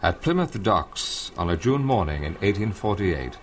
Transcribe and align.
At 0.00 0.22
Plymouth 0.22 0.62
docks 0.62 1.32
on 1.36 1.50
a 1.50 1.56
June 1.56 1.82
morning 1.84 2.22
in 2.22 2.34
1848, 2.34 3.36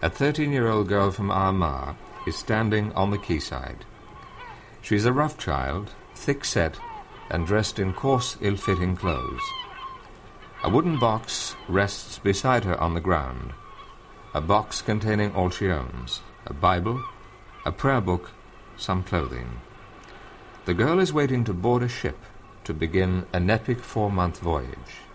a 0.00 0.08
13 0.08 0.50
year 0.50 0.66
old 0.66 0.88
girl 0.88 1.10
from 1.10 1.30
Armagh 1.30 1.94
is 2.26 2.36
standing 2.36 2.90
on 2.94 3.10
the 3.10 3.18
quayside. 3.18 3.84
She 4.80 4.96
is 4.96 5.04
a 5.04 5.12
rough 5.12 5.36
child, 5.36 5.90
thick 6.14 6.46
set, 6.46 6.78
and 7.28 7.46
dressed 7.46 7.78
in 7.78 7.92
coarse, 7.92 8.38
ill 8.40 8.56
fitting 8.56 8.96
clothes. 8.96 9.42
A 10.64 10.70
wooden 10.70 10.98
box 10.98 11.54
rests 11.68 12.18
beside 12.18 12.64
her 12.64 12.80
on 12.80 12.94
the 12.94 13.00
ground, 13.02 13.52
a 14.32 14.40
box 14.40 14.80
containing 14.80 15.34
all 15.34 15.50
she 15.50 15.68
owns 15.70 16.22
a 16.46 16.54
Bible, 16.54 17.04
a 17.66 17.72
prayer 17.72 18.00
book, 18.00 18.30
some 18.78 19.02
clothing. 19.02 19.60
The 20.64 20.72
girl 20.72 20.98
is 20.98 21.12
waiting 21.12 21.44
to 21.44 21.52
board 21.52 21.82
a 21.82 21.88
ship 21.88 22.16
to 22.64 22.72
begin 22.72 23.26
an 23.34 23.50
epic 23.50 23.80
four 23.80 24.10
month 24.10 24.38
voyage. 24.38 25.09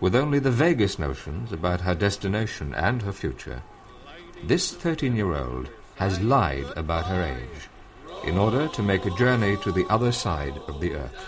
With 0.00 0.14
only 0.14 0.38
the 0.38 0.52
vaguest 0.52 1.00
notions 1.00 1.52
about 1.52 1.80
her 1.80 1.94
destination 1.94 2.72
and 2.74 3.02
her 3.02 3.12
future, 3.12 3.62
this 4.44 4.72
13 4.72 5.16
year 5.16 5.34
old 5.34 5.70
has 5.96 6.20
lied 6.20 6.66
about 6.76 7.06
her 7.06 7.20
age 7.22 7.68
in 8.24 8.38
order 8.38 8.68
to 8.68 8.82
make 8.82 9.06
a 9.06 9.16
journey 9.16 9.56
to 9.56 9.72
the 9.72 9.84
other 9.88 10.12
side 10.12 10.56
of 10.68 10.80
the 10.80 10.94
earth. 10.94 11.26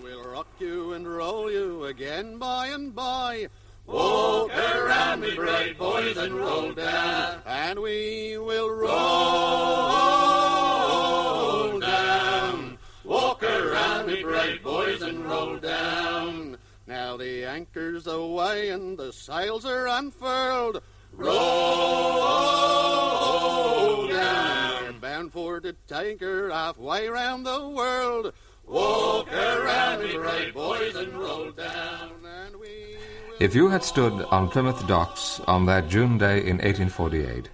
We'll 0.00 0.22
rock 0.22 0.46
you 0.60 0.92
and 0.92 1.08
roll 1.08 1.50
you 1.50 1.86
again 1.86 2.38
by 2.38 2.68
and 2.68 2.94
by. 2.94 3.48
Walk 3.86 4.52
around 4.52 5.22
me, 5.22 5.34
brave 5.34 5.76
boys, 5.76 6.16
and 6.16 6.34
roll 6.34 6.70
down. 6.72 7.42
And 7.44 7.80
we 7.80 8.38
will 8.38 8.70
roll 8.70 8.90
down. 11.80 12.78
Walk 13.02 13.42
around 13.42 14.06
me, 14.06 14.22
brave 14.22 14.62
boys, 14.62 15.02
and 15.02 15.24
roll 15.26 15.56
down. 15.58 16.56
Now 16.92 17.16
the 17.16 17.44
anchor's 17.46 18.06
away 18.06 18.68
and 18.68 18.98
the 18.98 19.14
sails 19.14 19.64
are 19.64 19.88
unfurled. 19.88 20.82
Roll 21.10 21.30
down. 24.08 24.98
Bound 24.98 25.32
for 25.32 25.58
to 25.60 25.72
take 25.88 26.20
her 26.20 26.50
halfway 26.50 27.08
round 27.08 27.46
the 27.46 27.66
world. 27.66 28.34
Walk 28.66 29.32
around 29.32 30.02
me, 30.02 30.18
brave 30.18 30.52
boys, 30.52 30.94
and 30.94 31.14
roll 31.14 31.50
down. 31.52 32.10
And 32.26 32.56
we 32.56 32.98
If 33.40 33.54
you 33.54 33.70
had 33.70 33.84
stood 33.84 34.26
on 34.30 34.50
Plymouth 34.50 34.86
docks 34.86 35.40
on 35.46 35.64
that 35.64 35.88
June 35.88 36.18
day 36.18 36.40
in 36.40 36.58
1848, 36.58 37.48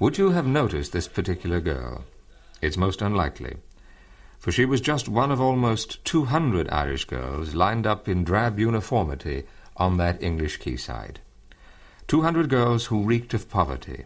would 0.00 0.16
you 0.16 0.30
have 0.30 0.46
noticed 0.46 0.92
this 0.92 1.08
particular 1.08 1.60
girl? 1.60 2.06
It's 2.62 2.78
most 2.78 3.02
unlikely, 3.02 3.56
for 4.42 4.50
she 4.50 4.64
was 4.64 4.80
just 4.80 5.08
one 5.08 5.30
of 5.30 5.40
almost 5.40 6.04
200 6.04 6.68
Irish 6.70 7.04
girls 7.04 7.54
lined 7.54 7.86
up 7.86 8.08
in 8.08 8.24
drab 8.24 8.58
uniformity 8.58 9.44
on 9.76 9.98
that 9.98 10.20
English 10.20 10.56
quayside. 10.60 11.20
200 12.08 12.48
girls 12.48 12.86
who 12.86 13.04
reeked 13.04 13.32
of 13.34 13.48
poverty, 13.48 14.04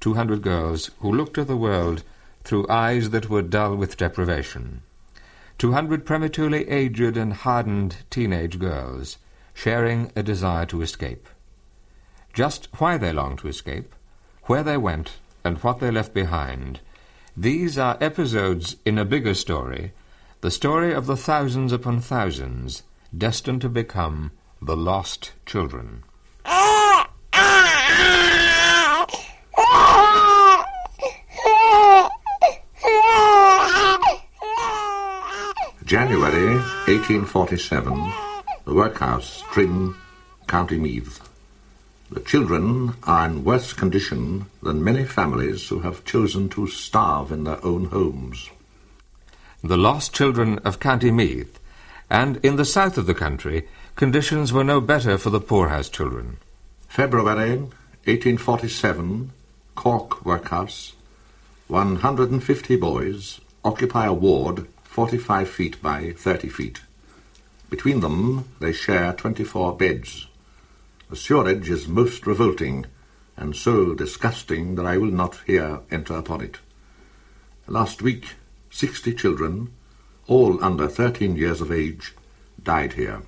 200 0.00 0.42
girls 0.42 0.90
who 0.98 1.10
looked 1.10 1.38
at 1.38 1.46
the 1.46 1.56
world 1.56 2.04
through 2.44 2.68
eyes 2.68 3.08
that 3.10 3.30
were 3.30 3.40
dull 3.40 3.74
with 3.74 3.96
deprivation, 3.96 4.82
200 5.56 6.04
prematurely 6.04 6.68
aged 6.68 7.16
and 7.16 7.32
hardened 7.32 7.96
teenage 8.10 8.58
girls 8.58 9.16
sharing 9.54 10.12
a 10.14 10.22
desire 10.22 10.66
to 10.66 10.82
escape. 10.82 11.26
Just 12.34 12.68
why 12.78 12.98
they 12.98 13.10
longed 13.10 13.38
to 13.38 13.48
escape, 13.48 13.94
where 14.42 14.62
they 14.62 14.76
went, 14.76 15.12
and 15.42 15.56
what 15.60 15.80
they 15.80 15.90
left 15.90 16.12
behind, 16.12 16.80
these 17.36 17.78
are 17.78 17.96
episodes 18.00 18.76
in 18.84 18.98
a 18.98 19.04
bigger 19.04 19.34
story, 19.34 19.92
the 20.42 20.50
story 20.50 20.92
of 20.92 21.06
the 21.06 21.16
thousands 21.16 21.72
upon 21.72 22.00
thousands 22.00 22.82
destined 23.16 23.60
to 23.62 23.68
become 23.68 24.30
the 24.60 24.76
lost 24.76 25.32
children. 25.46 26.04
January 35.84 36.56
1847, 36.86 38.12
the 38.64 38.74
workhouse, 38.74 39.42
Trim, 39.52 39.96
County 40.46 40.78
Meath. 40.78 41.31
The 42.12 42.20
children 42.20 42.92
are 43.04 43.24
in 43.24 43.42
worse 43.42 43.72
condition 43.72 44.44
than 44.62 44.84
many 44.84 45.06
families 45.06 45.68
who 45.68 45.80
have 45.80 46.04
chosen 46.04 46.50
to 46.50 46.66
starve 46.66 47.32
in 47.32 47.44
their 47.44 47.64
own 47.64 47.86
homes. 47.86 48.50
The 49.64 49.78
lost 49.78 50.12
children 50.12 50.58
of 50.58 50.78
County 50.78 51.10
Meath, 51.10 51.58
and 52.10 52.36
in 52.42 52.56
the 52.56 52.66
south 52.66 52.98
of 52.98 53.06
the 53.06 53.14
country, 53.14 53.66
conditions 53.96 54.52
were 54.52 54.62
no 54.62 54.78
better 54.78 55.16
for 55.16 55.30
the 55.30 55.40
poorhouse 55.40 55.88
children. 55.88 56.36
February 56.86 57.56
1847, 58.04 59.32
Cork 59.74 60.22
Workhouse. 60.22 60.92
150 61.68 62.76
boys 62.76 63.40
occupy 63.64 64.04
a 64.04 64.12
ward 64.12 64.66
45 64.84 65.48
feet 65.48 65.80
by 65.80 66.12
30 66.12 66.50
feet. 66.50 66.82
Between 67.70 68.00
them, 68.00 68.50
they 68.60 68.72
share 68.72 69.14
24 69.14 69.78
beds. 69.78 70.26
The 71.12 71.18
sewerage 71.18 71.68
is 71.68 71.86
most 71.86 72.26
revolting 72.26 72.86
and 73.36 73.54
so 73.54 73.92
disgusting 73.92 74.76
that 74.76 74.86
I 74.86 74.96
will 74.96 75.10
not 75.10 75.40
here 75.46 75.80
enter 75.90 76.14
upon 76.14 76.40
it. 76.40 76.60
Last 77.66 78.00
week, 78.00 78.36
60 78.70 79.12
children, 79.12 79.74
all 80.26 80.64
under 80.64 80.88
13 80.88 81.36
years 81.36 81.60
of 81.60 81.70
age, 81.70 82.14
died 82.62 82.94
here. 82.94 83.24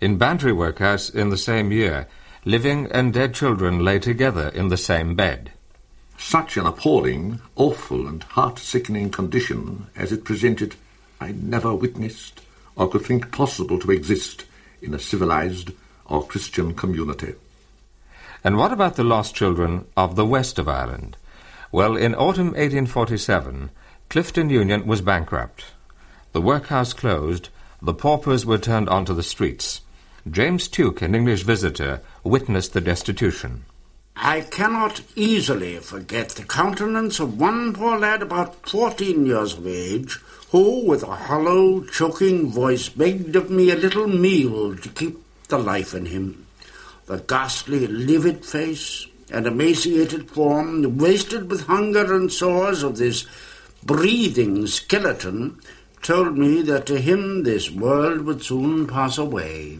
In 0.00 0.16
Bantry 0.16 0.54
Workhouse 0.54 1.10
in 1.10 1.28
the 1.28 1.36
same 1.36 1.70
year, 1.70 2.08
living 2.46 2.90
and 2.90 3.12
dead 3.12 3.34
children 3.34 3.84
lay 3.84 3.98
together 3.98 4.48
in 4.48 4.68
the 4.68 4.78
same 4.78 5.14
bed. 5.14 5.52
Such 6.16 6.56
an 6.56 6.64
appalling, 6.64 7.42
awful, 7.56 8.08
and 8.08 8.22
heart-sickening 8.22 9.10
condition 9.10 9.88
as 9.94 10.12
it 10.12 10.24
presented, 10.24 10.76
I 11.20 11.32
never 11.32 11.74
witnessed 11.74 12.40
or 12.74 12.88
could 12.88 13.02
think 13.02 13.30
possible 13.32 13.78
to 13.80 13.90
exist 13.90 14.46
in 14.80 14.94
a 14.94 14.98
civilized 14.98 15.72
or 16.10 16.26
Christian 16.26 16.74
community. 16.74 17.34
And 18.42 18.56
what 18.56 18.72
about 18.72 18.96
the 18.96 19.04
lost 19.04 19.34
children 19.34 19.86
of 19.96 20.16
the 20.16 20.26
west 20.26 20.58
of 20.58 20.68
Ireland? 20.68 21.16
Well, 21.72 21.96
in 21.96 22.14
autumn 22.14 22.48
1847, 22.48 23.70
Clifden 24.10 24.50
Union 24.50 24.86
was 24.86 25.00
bankrupt. 25.00 25.66
The 26.32 26.40
workhouse 26.40 26.92
closed, 26.92 27.48
the 27.80 27.94
paupers 27.94 28.44
were 28.44 28.58
turned 28.58 28.88
onto 28.88 29.14
the 29.14 29.22
streets. 29.22 29.82
James 30.28 30.68
Tuke, 30.68 31.00
an 31.00 31.14
English 31.14 31.44
visitor, 31.44 32.00
witnessed 32.24 32.72
the 32.72 32.80
destitution. 32.80 33.64
I 34.16 34.42
cannot 34.42 35.00
easily 35.14 35.76
forget 35.78 36.30
the 36.30 36.44
countenance 36.44 37.20
of 37.20 37.38
one 37.38 37.72
poor 37.72 37.98
lad 37.98 38.20
about 38.20 38.68
fourteen 38.68 39.24
years 39.24 39.54
of 39.54 39.66
age, 39.66 40.18
who, 40.50 40.84
with 40.84 41.02
a 41.04 41.14
hollow, 41.14 41.84
choking 41.84 42.50
voice, 42.50 42.88
begged 42.88 43.36
of 43.36 43.50
me 43.50 43.70
a 43.70 43.76
little 43.76 44.08
meal 44.08 44.76
to 44.76 44.88
keep 44.88 45.18
the 45.50 45.58
life 45.58 45.94
in 45.94 46.06
him. 46.06 46.46
The 47.06 47.18
ghastly, 47.18 47.86
livid 47.86 48.44
face 48.44 49.06
and 49.30 49.46
emaciated 49.46 50.30
form, 50.30 50.98
wasted 50.98 51.50
with 51.50 51.66
hunger 51.66 52.14
and 52.14 52.32
sores 52.32 52.82
of 52.82 52.96
this 52.96 53.26
breathing 53.84 54.66
skeleton, 54.66 55.60
told 56.02 56.38
me 56.38 56.62
that 56.62 56.86
to 56.86 57.00
him 57.00 57.42
this 57.42 57.70
world 57.70 58.22
would 58.22 58.42
soon 58.42 58.86
pass 58.86 59.18
away. 59.18 59.78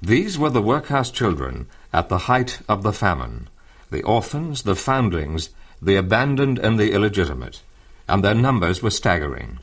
These 0.00 0.38
were 0.38 0.50
the 0.50 0.62
workhouse 0.62 1.10
children 1.10 1.66
at 1.92 2.08
the 2.08 2.18
height 2.18 2.60
of 2.68 2.82
the 2.82 2.92
famine, 2.92 3.48
the 3.90 4.02
orphans, 4.02 4.62
the 4.62 4.76
foundlings, 4.76 5.50
the 5.82 5.96
abandoned 5.96 6.58
and 6.58 6.78
the 6.78 6.92
illegitimate, 6.92 7.62
and 8.08 8.24
their 8.24 8.34
numbers 8.34 8.82
were 8.82 8.90
staggering. 8.90 9.58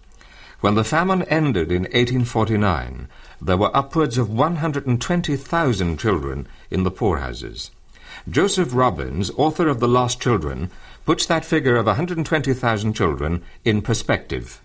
When 0.59 0.73
the 0.73 0.83
famine 0.83 1.21
ended 1.23 1.71
in 1.71 1.83
1849, 1.83 3.07
there 3.39 3.57
were 3.57 3.75
upwards 3.77 4.17
of 4.17 4.31
120,000 4.31 5.99
children 5.99 6.47
in 6.71 6.83
the 6.83 6.89
poorhouses. 6.89 7.69
Joseph 8.27 8.73
Robins, 8.73 9.29
author 9.37 9.67
of 9.67 9.79
The 9.79 9.87
Lost 9.87 10.19
Children, 10.19 10.71
puts 11.05 11.27
that 11.27 11.45
figure 11.45 11.75
of 11.75 11.85
120,000 11.85 12.93
children 12.93 13.43
in 13.63 13.83
perspective. 13.83 14.59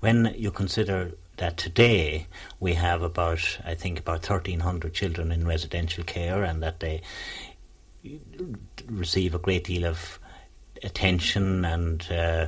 When 0.00 0.34
you 0.36 0.50
consider 0.50 1.12
that 1.36 1.56
today 1.56 2.26
we 2.58 2.74
have 2.74 3.02
about, 3.02 3.58
I 3.64 3.74
think, 3.74 4.00
about 4.00 4.28
1,300 4.28 4.92
children 4.92 5.30
in 5.30 5.46
residential 5.46 6.02
care 6.02 6.42
and 6.42 6.62
that 6.62 6.80
they 6.80 7.02
receive 8.86 9.34
a 9.34 9.38
great 9.38 9.64
deal 9.64 9.86
of 9.86 10.18
attention 10.82 11.64
and 11.64 12.10
uh, 12.10 12.46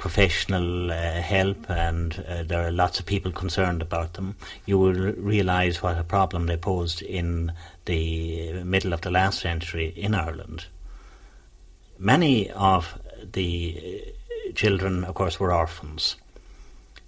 professional 0.00 0.90
uh, 0.90 1.20
help, 1.20 1.68
and 1.68 2.24
uh, 2.26 2.42
there 2.42 2.66
are 2.66 2.72
lots 2.72 2.98
of 2.98 3.04
people 3.04 3.30
concerned 3.30 3.82
about 3.82 4.14
them, 4.14 4.34
you 4.64 4.78
will 4.78 5.12
realise 5.12 5.82
what 5.82 5.98
a 5.98 6.02
problem 6.02 6.46
they 6.46 6.56
posed 6.56 7.02
in 7.02 7.52
the 7.84 8.62
middle 8.64 8.94
of 8.94 9.02
the 9.02 9.10
last 9.10 9.40
century 9.40 9.92
in 9.94 10.14
Ireland. 10.14 10.64
Many 11.98 12.50
of 12.50 12.98
the 13.32 14.02
uh, 14.48 14.52
children, 14.54 15.04
of 15.04 15.14
course, 15.14 15.38
were 15.38 15.52
orphans. 15.52 16.16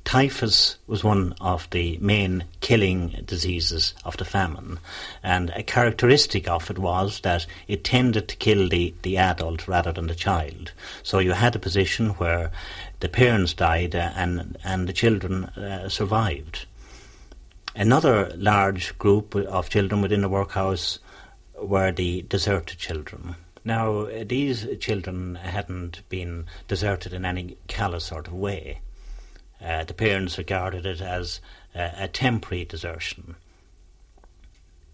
Typhus 0.04 0.76
was 0.86 1.04
one 1.04 1.34
of 1.40 1.68
the 1.70 1.98
main 1.98 2.44
killing 2.60 3.22
diseases 3.24 3.94
of 4.04 4.16
the 4.16 4.24
famine, 4.24 4.78
and 5.22 5.50
a 5.50 5.62
characteristic 5.62 6.48
of 6.48 6.70
it 6.70 6.78
was 6.78 7.20
that 7.20 7.46
it 7.68 7.84
tended 7.84 8.28
to 8.28 8.36
kill 8.36 8.68
the, 8.68 8.94
the 9.02 9.16
adult 9.16 9.68
rather 9.68 9.92
than 9.92 10.06
the 10.06 10.14
child. 10.14 10.72
So 11.02 11.18
you 11.18 11.32
had 11.32 11.56
a 11.56 11.60
position 11.60 12.10
where 12.10 12.50
the 13.00 13.08
parents 13.08 13.54
died 13.54 13.94
uh, 13.94 14.10
and, 14.14 14.56
and 14.64 14.88
the 14.88 14.92
children 14.92 15.44
uh, 15.44 15.88
survived. 15.88 16.66
Another 17.74 18.32
large 18.36 18.98
group 18.98 19.34
of 19.34 19.70
children 19.70 20.02
within 20.02 20.20
the 20.20 20.28
workhouse 20.28 20.98
were 21.58 21.90
the 21.90 22.22
deserted 22.22 22.78
children. 22.78 23.36
Now, 23.64 24.08
these 24.24 24.66
children 24.80 25.36
hadn't 25.36 26.02
been 26.08 26.46
deserted 26.68 27.12
in 27.12 27.24
any 27.24 27.56
callous 27.68 28.04
sort 28.04 28.26
of 28.26 28.34
way. 28.34 28.80
Uh, 29.62 29.84
the 29.84 29.94
parents 29.94 30.38
regarded 30.38 30.84
it 30.84 31.00
as 31.00 31.40
uh, 31.74 31.90
a 31.96 32.08
temporary 32.08 32.64
desertion. 32.64 33.36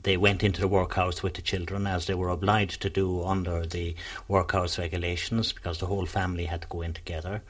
They 0.02 0.16
went 0.16 0.44
into 0.44 0.60
the 0.60 0.68
workhouse 0.68 1.22
with 1.22 1.34
the 1.34 1.42
children 1.42 1.86
as 1.86 2.06
they 2.06 2.14
were 2.14 2.28
obliged 2.28 2.82
to 2.82 2.90
do 2.90 3.24
under 3.24 3.66
the 3.66 3.96
workhouse 4.28 4.78
regulations 4.78 5.52
because 5.52 5.78
the 5.78 5.86
whole 5.86 6.06
family 6.06 6.44
had 6.44 6.62
to 6.62 6.68
go 6.68 6.82
in 6.82 6.92
together. 6.92 7.42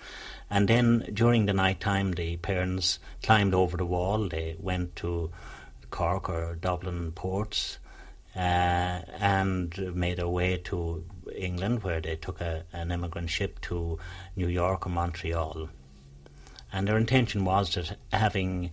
And 0.48 0.66
then 0.66 1.10
during 1.12 1.46
the 1.46 1.52
night 1.52 1.80
time, 1.80 2.12
the 2.12 2.36
parents 2.38 3.00
climbed 3.22 3.54
over 3.54 3.76
the 3.76 3.84
wall. 3.84 4.28
They 4.28 4.56
went 4.58 4.96
to 4.96 5.30
Cork 5.90 6.30
or 6.30 6.54
Dublin 6.54 7.12
ports 7.12 7.78
uh, 8.34 8.38
and 8.38 9.94
made 9.94 10.18
their 10.18 10.28
way 10.28 10.56
to 10.64 11.04
England, 11.34 11.82
where 11.82 12.00
they 12.00 12.16
took 12.16 12.40
a, 12.40 12.64
an 12.72 12.92
immigrant 12.92 13.28
ship 13.28 13.60
to 13.62 13.98
New 14.36 14.48
York 14.48 14.86
or 14.86 14.90
Montreal 14.90 15.68
and 16.72 16.86
their 16.86 16.96
intention 16.96 17.44
was 17.44 17.74
that 17.74 17.96
having 18.12 18.70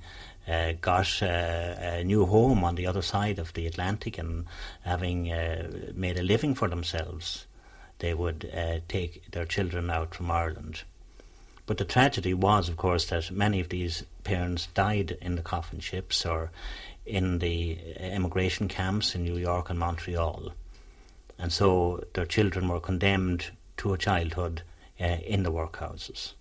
uh, 0.47 0.73
got 0.81 1.21
uh, 1.21 1.25
a 1.25 2.03
new 2.03 2.25
home 2.25 2.63
on 2.63 2.75
the 2.75 2.87
other 2.87 3.01
side 3.01 3.39
of 3.39 3.53
the 3.53 3.65
Atlantic 3.65 4.17
and 4.17 4.45
having 4.83 5.31
uh, 5.31 5.91
made 5.93 6.17
a 6.17 6.23
living 6.23 6.53
for 6.53 6.67
themselves, 6.67 7.45
they 7.99 8.13
would 8.13 8.49
uh, 8.55 8.79
take 8.87 9.31
their 9.31 9.45
children 9.45 9.89
out 9.89 10.13
from 10.13 10.29
Ireland. 10.29 10.83
But 11.65 11.77
the 11.77 11.85
tragedy 11.85 12.33
was, 12.33 12.69
of 12.69 12.77
course, 12.77 13.07
that 13.07 13.31
many 13.31 13.59
of 13.59 13.69
these 13.69 14.03
parents 14.23 14.67
died 14.67 15.17
in 15.21 15.35
the 15.35 15.41
coffin 15.41 15.79
ships 15.79 16.25
or 16.25 16.51
in 17.05 17.39
the 17.39 17.79
immigration 17.99 18.67
camps 18.67 19.15
in 19.15 19.23
New 19.23 19.37
York 19.37 19.69
and 19.69 19.79
Montreal. 19.79 20.51
And 21.39 21.51
so 21.51 22.03
their 22.13 22.25
children 22.25 22.67
were 22.67 22.79
condemned 22.79 23.47
to 23.77 23.93
a 23.93 23.97
childhood 23.97 24.61
uh, 24.99 25.05
in 25.25 25.43
the 25.43 25.51
workhouses. 25.51 26.33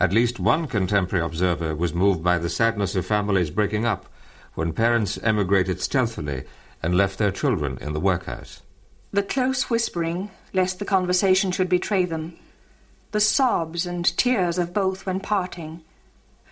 At 0.00 0.12
least 0.12 0.38
one 0.38 0.68
contemporary 0.68 1.24
observer 1.24 1.74
was 1.74 1.92
moved 1.92 2.22
by 2.22 2.38
the 2.38 2.48
sadness 2.48 2.94
of 2.94 3.04
families 3.04 3.50
breaking 3.50 3.84
up 3.84 4.06
when 4.54 4.72
parents 4.72 5.18
emigrated 5.22 5.80
stealthily 5.80 6.44
and 6.82 6.96
left 6.96 7.18
their 7.18 7.32
children 7.32 7.78
in 7.80 7.92
the 7.92 8.00
workhouse. 8.00 8.62
The 9.12 9.22
close 9.22 9.70
whispering, 9.70 10.30
lest 10.52 10.78
the 10.78 10.84
conversation 10.84 11.50
should 11.50 11.68
betray 11.68 12.04
them, 12.04 12.36
the 13.10 13.20
sobs 13.20 13.86
and 13.86 14.16
tears 14.16 14.58
of 14.58 14.74
both 14.74 15.06
when 15.06 15.18
parting, 15.18 15.82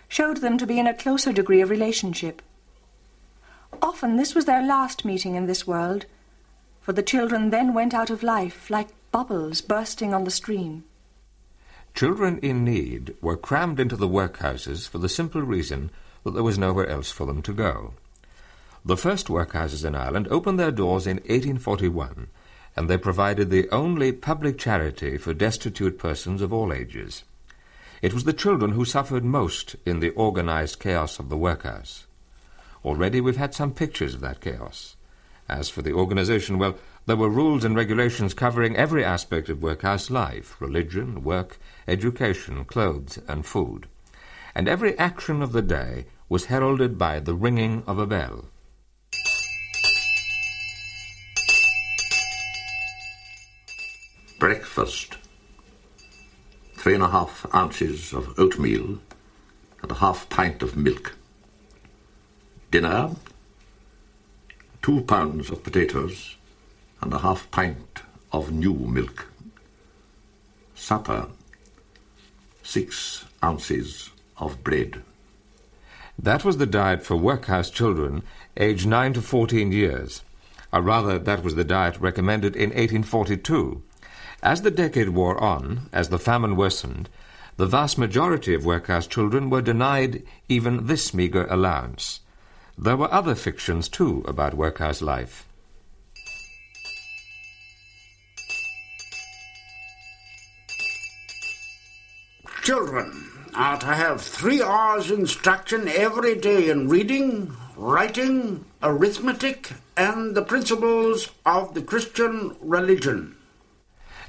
showed 0.09 0.37
them 0.37 0.57
to 0.57 0.65
be 0.65 0.79
in 0.79 0.87
a 0.87 0.93
closer 0.93 1.31
degree 1.31 1.61
of 1.61 1.69
relationship. 1.69 2.41
Often 3.81 4.17
this 4.17 4.33
was 4.33 4.45
their 4.45 4.65
last 4.65 5.05
meeting 5.05 5.35
in 5.35 5.45
this 5.45 5.67
world, 5.67 6.05
for 6.81 6.93
the 6.93 7.03
children 7.03 7.49
then 7.49 7.73
went 7.73 7.93
out 7.93 8.09
of 8.09 8.23
life 8.23 8.69
like 8.69 8.87
bubbles 9.11 9.61
bursting 9.61 10.13
on 10.13 10.23
the 10.23 10.31
stream. 10.31 10.83
Children 11.93 12.39
in 12.39 12.63
need 12.63 13.15
were 13.21 13.37
crammed 13.37 13.79
into 13.79 13.95
the 13.95 14.07
workhouses 14.07 14.87
for 14.87 14.97
the 14.97 15.09
simple 15.09 15.41
reason 15.41 15.91
that 16.23 16.31
there 16.31 16.43
was 16.43 16.57
nowhere 16.57 16.87
else 16.87 17.09
for 17.11 17.25
them 17.25 17.41
to 17.41 17.53
go. 17.53 17.93
The 18.85 18.97
first 18.97 19.27
workhouses 19.27 19.83
in 19.83 19.95
Ireland 19.95 20.27
opened 20.29 20.59
their 20.59 20.71
doors 20.71 21.07
in 21.07 21.17
1841, 21.17 22.27
and 22.75 22.89
they 22.89 22.97
provided 22.97 23.49
the 23.49 23.69
only 23.69 24.11
public 24.11 24.57
charity 24.57 25.17
for 25.17 25.33
destitute 25.33 25.97
persons 25.97 26.41
of 26.41 26.53
all 26.53 26.71
ages. 26.71 27.23
It 28.01 28.13
was 28.13 28.25
the 28.25 28.33
children 28.33 28.71
who 28.71 28.85
suffered 28.85 29.25
most 29.25 29.75
in 29.85 29.99
the 29.99 30.11
organized 30.11 30.79
chaos 30.79 31.19
of 31.19 31.29
the 31.29 31.37
workhouse. 31.37 32.05
Already 32.85 33.19
we've 33.19 33.37
had 33.37 33.55
some 33.55 33.73
pictures 33.73 34.13
of 34.13 34.21
that 34.21 34.39
chaos. 34.39 34.95
As 35.49 35.69
for 35.69 35.81
the 35.81 35.93
organization, 35.93 36.59
well, 36.59 36.75
there 37.07 37.15
were 37.15 37.29
rules 37.29 37.63
and 37.63 37.73
regulations 37.73 38.33
covering 38.33 38.75
every 38.75 39.03
aspect 39.03 39.47
of 39.47 39.63
workhouse 39.63 40.09
life 40.09 40.59
religion, 40.59 41.23
work, 41.23 41.57
education, 41.87 42.65
clothes, 42.65 43.17
and 43.29 43.45
food. 43.45 43.87
And 44.53 44.67
every 44.67 44.97
action 44.99 45.41
of 45.41 45.53
the 45.53 45.61
day 45.61 46.07
was 46.27 46.45
heralded 46.45 46.97
by 46.97 47.21
the 47.21 47.33
ringing 47.33 47.81
of 47.87 47.97
a 47.97 48.05
bell. 48.05 48.45
Breakfast. 54.37 55.17
Three 56.75 56.93
and 56.93 57.03
a 57.03 57.09
half 57.09 57.45
ounces 57.55 58.11
of 58.11 58.37
oatmeal 58.37 58.99
and 59.81 59.91
a 59.91 59.95
half 59.95 60.27
pint 60.27 60.61
of 60.61 60.75
milk. 60.75 61.15
Dinner. 62.69 63.11
Two 64.81 65.01
pounds 65.03 65.49
of 65.49 65.63
potatoes 65.63 66.36
and 67.01 67.13
a 67.13 67.19
half 67.19 67.49
pint 67.51 68.01
of 68.31 68.51
new 68.51 68.73
milk. 68.73 69.27
Supper, 70.75 71.27
six 72.63 73.25
ounces 73.43 74.09
of 74.37 74.63
bread. 74.63 75.01
That 76.19 76.43
was 76.43 76.57
the 76.57 76.65
diet 76.65 77.03
for 77.03 77.15
workhouse 77.15 77.69
children 77.69 78.23
aged 78.57 78.87
9 78.87 79.13
to 79.13 79.21
14 79.21 79.71
years. 79.71 80.21
Or 80.73 80.81
rather, 80.81 81.17
that 81.19 81.43
was 81.43 81.55
the 81.55 81.63
diet 81.63 81.99
recommended 81.99 82.55
in 82.55 82.69
1842. 82.69 83.81
As 84.43 84.61
the 84.61 84.71
decade 84.71 85.09
wore 85.09 85.41
on, 85.41 85.89
as 85.93 86.09
the 86.09 86.19
famine 86.19 86.55
worsened, 86.55 87.09
the 87.57 87.65
vast 87.65 87.97
majority 87.97 88.53
of 88.53 88.65
workhouse 88.65 89.07
children 89.07 89.49
were 89.49 89.61
denied 89.61 90.23
even 90.47 90.87
this 90.87 91.13
meagre 91.13 91.47
allowance. 91.49 92.19
There 92.77 92.97
were 92.97 93.11
other 93.11 93.33
fictions, 93.33 93.89
too, 93.89 94.23
about 94.27 94.53
workhouse 94.53 95.01
life. 95.01 95.46
Children 102.67 103.31
are 103.55 103.79
to 103.79 103.85
have 103.85 104.19
three 104.19 104.61
hours 104.61 105.09
instruction 105.09 105.87
every 105.87 106.35
day 106.35 106.69
in 106.69 106.89
reading, 106.89 107.55
writing, 107.77 108.65
arithmetic, 108.83 109.71
and 109.95 110.35
the 110.35 110.41
principles 110.41 111.29
of 111.45 111.73
the 111.75 111.81
Christian 111.81 112.57
religion. 112.59 113.37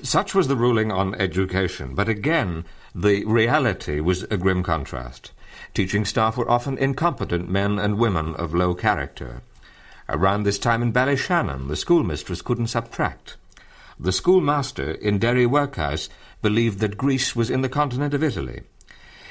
Such 0.05 0.37
was 0.37 0.47
the 0.47 0.55
ruling 0.55 0.93
on 0.93 1.17
education, 1.17 1.97
but 1.97 2.09
again, 2.09 2.65
the 2.95 3.25
reality 3.25 3.99
was 3.99 4.23
a 4.23 4.37
grim 4.37 4.63
contrast. 4.63 5.33
Teaching 5.75 6.05
staff 6.05 6.37
were 6.37 6.49
often 6.49 6.79
incompetent 6.79 7.49
men 7.49 7.77
and 7.77 7.99
women 7.99 8.37
of 8.37 8.55
low 8.55 8.73
character. 8.73 9.43
Around 10.09 10.45
this 10.45 10.61
time 10.61 10.81
in 10.81 10.93
Ballyshannon, 10.93 11.67
the 11.67 11.75
schoolmistress 11.75 12.43
couldn't 12.43 12.69
subtract. 12.69 13.37
The 13.99 14.13
schoolmaster 14.13 14.93
in 14.93 15.19
Derry 15.19 15.45
Workhouse 15.45 16.09
believed 16.43 16.79
that 16.81 16.97
Greece 16.97 17.35
was 17.35 17.51
in 17.51 17.63
the 17.63 17.69
continent 17.69 18.15
of 18.15 18.23
Italy. 18.23 18.63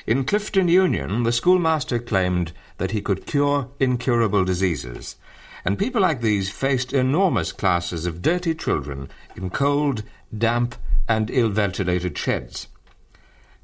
In 0.06 0.24
Clifden 0.24 0.70
Union, 0.70 1.24
the 1.24 1.32
schoolmaster 1.32 2.00
claimed 2.00 2.54
that 2.78 2.92
he 2.92 3.02
could 3.02 3.26
cure 3.26 3.70
incurable 3.80 4.46
diseases, 4.46 5.18
and 5.66 5.78
people 5.78 6.02
like 6.02 6.22
these 6.22 6.50
faced 6.50 6.94
enormous 6.94 7.52
classes 7.52 8.06
of 8.06 8.22
dirty 8.22 8.56
children 8.56 9.10
in 9.36 9.50
cold, 9.50 10.04
damp, 10.36 10.76
and 11.10 11.30
ill-ventilated 11.30 12.18
sheds. 12.18 12.68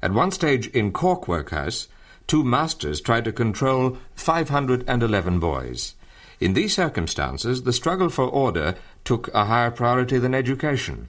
At 0.02 0.12
one 0.12 0.30
stage 0.30 0.66
in 0.68 0.92
Cork 0.92 1.26
Workhouse, 1.26 1.88
two 2.26 2.44
masters 2.44 3.00
tried 3.00 3.24
to 3.24 3.32
control 3.32 3.96
511 4.14 5.40
boys. 5.40 5.94
In 6.40 6.52
these 6.52 6.74
circumstances, 6.74 7.62
the 7.62 7.72
struggle 7.72 8.10
for 8.10 8.24
order 8.24 8.74
took 9.04 9.28
a 9.32 9.46
higher 9.46 9.70
priority 9.70 10.18
than 10.18 10.34
education. 10.34 11.08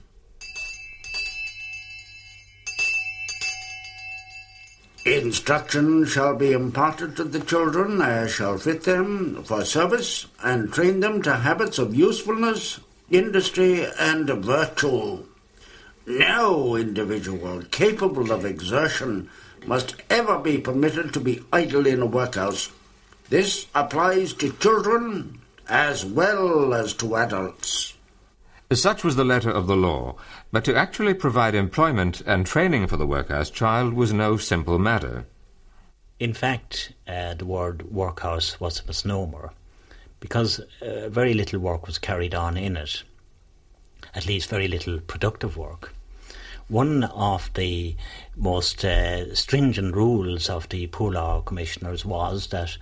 Instruction 5.06 6.04
shall 6.04 6.34
be 6.34 6.50
imparted 6.50 7.14
to 7.14 7.22
the 7.22 7.38
children 7.38 8.02
as 8.02 8.32
shall 8.32 8.58
fit 8.58 8.82
them 8.82 9.40
for 9.44 9.64
service, 9.64 10.26
and 10.42 10.72
train 10.72 10.98
them 10.98 11.22
to 11.22 11.32
habits 11.32 11.78
of 11.78 11.94
usefulness, 11.94 12.80
industry, 13.08 13.86
and 14.00 14.28
virtue. 14.28 15.22
No 16.06 16.74
individual 16.74 17.62
capable 17.70 18.32
of 18.32 18.44
exertion 18.44 19.30
must 19.64 19.94
ever 20.10 20.40
be 20.40 20.58
permitted 20.58 21.14
to 21.14 21.20
be 21.20 21.44
idle 21.52 21.86
in 21.86 22.02
a 22.02 22.06
workhouse. 22.06 22.72
This 23.28 23.66
applies 23.76 24.32
to 24.34 24.52
children 24.54 25.38
as 25.68 26.04
well 26.04 26.74
as 26.74 26.94
to 26.94 27.14
adults. 27.14 27.95
Such 28.72 29.04
was 29.04 29.14
the 29.14 29.24
letter 29.24 29.50
of 29.50 29.68
the 29.68 29.76
law, 29.76 30.16
but 30.50 30.64
to 30.64 30.74
actually 30.74 31.14
provide 31.14 31.54
employment 31.54 32.20
and 32.26 32.44
training 32.44 32.88
for 32.88 32.96
the 32.96 33.06
workhouse 33.06 33.48
child 33.48 33.94
was 33.94 34.12
no 34.12 34.36
simple 34.36 34.78
matter. 34.78 35.26
In 36.18 36.32
fact, 36.32 36.92
uh, 37.06 37.34
the 37.34 37.44
word 37.44 37.92
workhouse 37.92 38.58
was 38.58 38.80
a 38.80 38.86
misnomer 38.86 39.52
because 40.18 40.60
uh, 40.82 41.08
very 41.08 41.34
little 41.34 41.60
work 41.60 41.86
was 41.86 41.98
carried 41.98 42.34
on 42.34 42.56
in 42.56 42.76
it, 42.76 43.04
at 44.14 44.26
least 44.26 44.48
very 44.48 44.66
little 44.66 44.98
productive 44.98 45.56
work. 45.56 45.92
One 46.68 47.04
of 47.04 47.52
the 47.54 47.94
most 48.34 48.84
uh, 48.84 49.32
stringent 49.36 49.94
rules 49.94 50.50
of 50.50 50.68
the 50.70 50.88
Poor 50.88 51.12
Law 51.12 51.40
Commissioners 51.42 52.04
was 52.04 52.48
that 52.48 52.76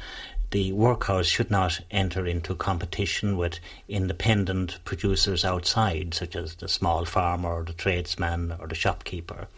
the 0.54 0.70
workhouse 0.70 1.26
should 1.26 1.50
not 1.50 1.80
enter 1.90 2.24
into 2.24 2.54
competition 2.54 3.36
with 3.36 3.58
independent 3.88 4.78
producers 4.84 5.44
outside, 5.44 6.14
such 6.14 6.36
as 6.36 6.54
the 6.54 6.68
small 6.68 7.04
farmer, 7.04 7.64
the 7.64 7.72
tradesman, 7.72 8.54
or 8.60 8.68
the 8.68 8.74
shopkeeper, 8.76 9.48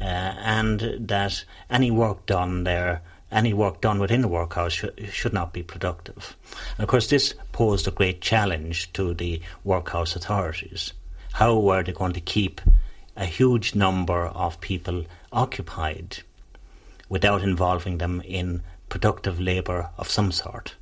uh, 0.00 0.04
and 0.04 0.80
that 0.98 1.44
any 1.68 1.90
work 1.90 2.24
done 2.24 2.64
there 2.64 3.02
any 3.30 3.52
work 3.52 3.82
done 3.82 3.98
within 3.98 4.22
the 4.22 4.28
workhouse 4.28 4.72
sh- 4.72 5.10
should 5.10 5.34
not 5.34 5.52
be 5.52 5.62
productive. 5.62 6.34
And 6.78 6.84
of 6.84 6.88
course, 6.88 7.08
this 7.08 7.34
posed 7.52 7.86
a 7.86 7.90
great 7.90 8.22
challenge 8.22 8.90
to 8.94 9.12
the 9.12 9.42
workhouse 9.64 10.16
authorities. 10.16 10.94
How 11.32 11.58
were 11.58 11.82
they 11.82 11.92
going 11.92 12.14
to 12.14 12.20
keep 12.20 12.62
a 13.18 13.26
huge 13.26 13.74
number 13.74 14.26
of 14.28 14.62
people 14.62 15.04
occupied 15.30 16.22
without 17.10 17.42
involving 17.42 17.98
them 17.98 18.22
in 18.24 18.62
productive 18.92 19.40
labour 19.40 19.88
of 19.96 20.10
some 20.10 20.30
sort? 20.30 20.74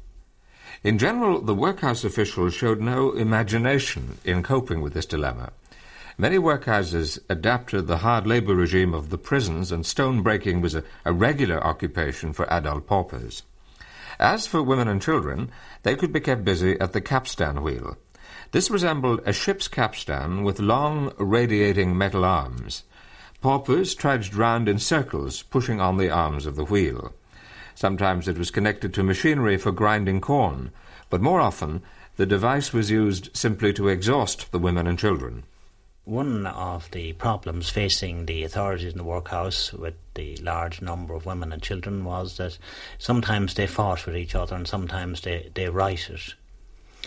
In 0.83 0.99
general, 0.99 1.41
the 1.41 1.55
workhouse 1.55 2.03
officials 2.03 2.53
showed 2.53 2.81
no 2.81 3.13
imagination 3.13 4.19
in 4.25 4.43
coping 4.43 4.81
with 4.81 4.95
this 4.95 5.07
dilemma. 5.07 5.53
Many 6.19 6.37
workhouses 6.37 7.21
adapted 7.29 7.87
the 7.87 7.99
hard 7.99 8.27
labour 8.27 8.57
regime 8.57 8.95
of 8.95 9.11
the 9.11 9.17
prisons, 9.17 9.71
and 9.71 9.87
stone 9.87 10.23
breaking 10.23 10.61
was 10.61 10.75
a, 10.75 10.83
a 11.05 11.13
regular 11.13 11.63
occupation 11.65 12.33
for 12.33 12.53
adult 12.53 12.89
paupers. 12.89 13.45
As 14.19 14.45
for 14.45 14.61
women 14.61 14.89
and 14.89 15.01
children, 15.01 15.53
they 15.85 15.95
could 15.95 16.13
be 16.13 16.19
kept 16.19 16.45
busy 16.45 16.81
at 16.81 16.93
the 16.93 17.01
capstan 17.01 17.63
wheel. 17.63 17.97
This 18.51 18.73
resembled 18.73 19.21
a 19.25 19.33
ship's 19.33 19.69
capstan 19.69 20.43
with 20.43 20.59
long, 20.59 21.13
radiating 21.17 21.97
metal 21.97 22.25
arms. 22.25 22.83
Paupers 23.41 23.95
trudged 23.95 24.35
round 24.35 24.69
in 24.69 24.81
circles, 24.81 25.45
pushing 25.45 25.81
on 25.81 25.97
the 25.97 26.11
arms 26.11 26.45
of 26.45 26.57
the 26.57 26.65
wheel. 26.65 27.15
Sometimes 27.81 28.29
it 28.29 28.37
was 28.37 28.51
connected 28.51 28.93
to 28.93 29.03
machinery 29.03 29.57
for 29.57 29.73
grinding 29.73 30.21
corn, 30.21 30.71
but 31.09 31.23
more 31.23 31.41
often 31.41 31.81
the 32.17 32.27
device 32.27 32.75
was 32.75 32.91
used 32.91 33.35
simply 33.35 33.73
to 33.73 33.89
exhaust 33.89 34.53
the 34.53 34.59
women 34.59 34.87
and 34.87 34.99
children. 34.99 35.45
One 36.05 36.47
of 36.47 36.91
the 36.91 37.15
problems 37.15 37.71
facing 37.71 38.27
the 38.27 38.45
authorities 38.45 38.93
in 38.93 38.99
the 38.99 39.05
workhouse 39.05 39.73
with 39.73 39.95
the 40.13 40.37
large 40.43 40.83
number 40.83 41.15
of 41.15 41.25
women 41.25 41.55
and 41.55 41.63
children 41.63 42.05
was 42.05 42.37
that 42.37 42.59
sometimes 42.99 43.55
they 43.55 43.67
fought 43.67 44.05
with 44.05 44.15
each 44.15 44.35
other 44.35 44.57
and 44.57 44.69
sometimes 44.69 45.23
they, 45.23 45.51
they 45.55 45.71
rioted. 45.71 46.21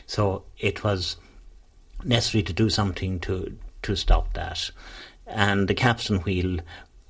So 0.07 0.45
it 0.57 0.83
was 0.83 1.17
necessary 2.03 2.41
to 2.45 2.53
do 2.53 2.71
something 2.71 3.19
to, 3.19 3.55
to 3.83 3.95
stop 3.95 4.33
that. 4.33 4.71
And 5.27 5.67
the 5.67 5.75
capstan 5.75 6.21
wheel 6.21 6.61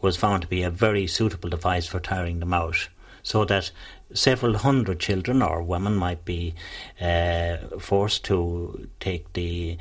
was 0.02 0.18
found 0.18 0.42
to 0.42 0.50
be 0.50 0.64
a 0.64 0.70
very 0.70 1.08
suitable 1.08 1.50
device 1.50 1.88
for 1.88 2.02
tiring 2.02 2.42
them 2.42 2.54
out, 2.54 2.90
so 3.24 3.46
that 3.46 3.72
several 4.14 4.58
hundred 4.58 5.00
children 5.00 5.42
or 5.42 5.64
women 5.64 5.96
might 5.96 6.24
be 6.26 6.54
uh, 7.02 7.58
forced 7.80 8.24
to 8.26 8.88
take 9.00 9.32
the 9.34 9.78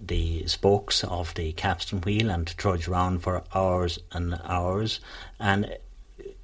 the 0.00 0.46
spokes 0.46 1.02
of 1.04 1.34
the 1.34 1.52
capstan 1.52 2.00
wheel 2.02 2.30
and 2.30 2.56
trudge 2.56 2.86
round 2.86 3.22
for 3.22 3.42
hours 3.54 3.98
and 4.12 4.38
hours, 4.44 5.00
and 5.40 5.76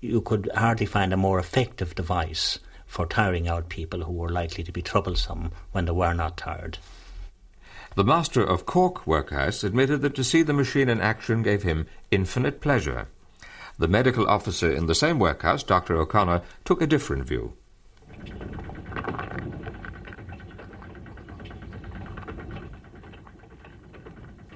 you 0.00 0.20
could 0.20 0.50
hardly 0.54 0.86
find 0.86 1.12
a 1.12 1.16
more 1.16 1.38
effective 1.38 1.94
device 1.94 2.58
for 2.86 3.06
tiring 3.06 3.48
out 3.48 3.68
people 3.68 4.02
who 4.02 4.12
were 4.12 4.28
likely 4.28 4.62
to 4.62 4.72
be 4.72 4.82
troublesome 4.82 5.50
when 5.72 5.84
they 5.84 5.92
were 5.92 6.14
not 6.14 6.36
tired. 6.36 6.78
The 7.96 8.04
master 8.04 8.42
of 8.42 8.66
Cork 8.66 9.06
Workhouse 9.06 9.62
admitted 9.62 10.02
that 10.02 10.14
to 10.16 10.24
see 10.24 10.42
the 10.42 10.52
machine 10.52 10.88
in 10.88 11.00
action 11.00 11.42
gave 11.42 11.62
him 11.62 11.86
infinite 12.10 12.60
pleasure. 12.60 13.08
The 13.76 13.88
medical 13.88 14.28
officer 14.28 14.70
in 14.70 14.86
the 14.86 14.94
same 14.94 15.18
workhouse, 15.18 15.64
Dr. 15.64 15.96
O'Connor, 15.96 16.42
took 16.64 16.80
a 16.80 16.86
different 16.86 17.24
view. 17.24 17.54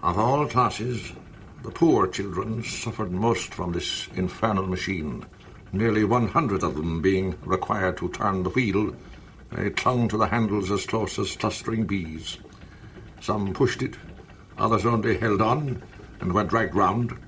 Of 0.03 0.19
all 0.19 0.47
classes, 0.47 1.13
the 1.65 1.71
poor 1.73 2.07
children 2.07 2.63
suffered 2.63 3.11
most 3.11 3.53
from 3.53 3.73
this 3.73 4.09
infernal 4.15 4.67
machine. 4.67 5.27
Nearly 5.73 6.05
100 6.05 6.63
of 6.63 6.77
them 6.77 7.03
being 7.03 7.37
required 7.45 7.97
to 7.99 8.09
turn 8.11 8.45
the 8.45 8.51
wheel, 8.51 8.95
they 9.51 9.71
clung 9.71 10.09
to 10.09 10.17
the 10.17 10.29
handles 10.29 10.71
as 10.71 10.87
close 10.87 11.19
as 11.19 11.37
clustering 11.37 11.85
bees. 11.85 12.39
Some 13.21 13.53
pushed 13.53 13.83
it, 13.83 13.97
others 14.57 14.87
only 14.87 15.19
held 15.19 15.43
on 15.43 15.83
and 16.21 16.33
were 16.33 16.45
dragged 16.45 16.77
round. 16.77 17.19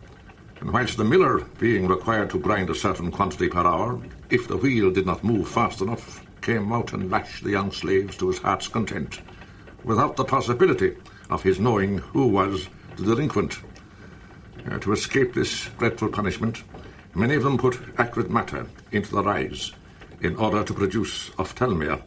And 0.61 0.73
whilst 0.73 0.99
the 0.99 1.05
miller, 1.05 1.41
being 1.59 1.89
required 1.89 2.31
to 2.31 2.39
grind 2.39 2.69
a 2.69 2.75
certain 2.75 3.11
quantity 3.11 3.49
per 3.49 3.67
hour, 3.67 3.99
if 4.29 4.47
the 4.47 4.59
wheel 4.59 4.91
did 4.91 5.07
not 5.07 5.25
move 5.25 5.49
fast 5.49 5.81
enough, 5.81 6.25
came 6.43 6.73
out 6.73 6.93
and 6.93 7.11
lashed 7.11 7.45
the 7.45 7.51
young 7.51 7.73
slaves 7.73 8.17
to 8.19 8.29
his 8.29 8.39
heart's 8.39 8.69
content, 8.69 9.21
without 9.85 10.17
the 10.17 10.25
possibility 10.25 10.97
of 11.31 11.43
his 11.43 11.59
knowing 11.59 11.99
who 11.99 12.27
was 12.27 12.69
the 12.97 13.05
delinquent. 13.05 13.59
Uh, 14.71 14.79
to 14.79 14.93
escape 14.93 15.33
this 15.33 15.71
dreadful 15.79 16.09
punishment, 16.09 16.63
many 17.15 17.35
of 17.35 17.43
them 17.43 17.57
put 17.57 17.81
acrid 17.99 18.31
matter 18.31 18.67
into 18.93 19.15
their 19.15 19.29
eyes 19.29 19.73
in 20.21 20.37
order 20.37 20.63
to 20.63 20.75
produce 20.75 21.31
ophthalmia 21.39 22.03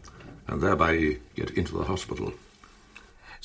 and 0.48 0.62
thereby 0.62 1.18
get 1.36 1.50
into 1.52 1.76
the 1.76 1.84
hospital. 1.84 2.32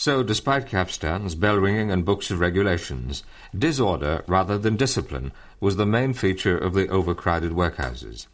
So, 0.00 0.22
despite 0.22 0.68
capstans, 0.68 1.34
bell 1.34 1.56
ringing, 1.56 1.90
and 1.90 2.04
books 2.04 2.30
of 2.30 2.38
regulations, 2.38 3.24
disorder 3.52 4.22
rather 4.28 4.56
than 4.56 4.76
discipline 4.76 5.32
was 5.58 5.74
the 5.74 5.86
main 5.86 6.12
feature 6.12 6.56
of 6.56 6.72
the 6.72 6.86
overcrowded 6.86 7.50
workhouses. 7.50 8.28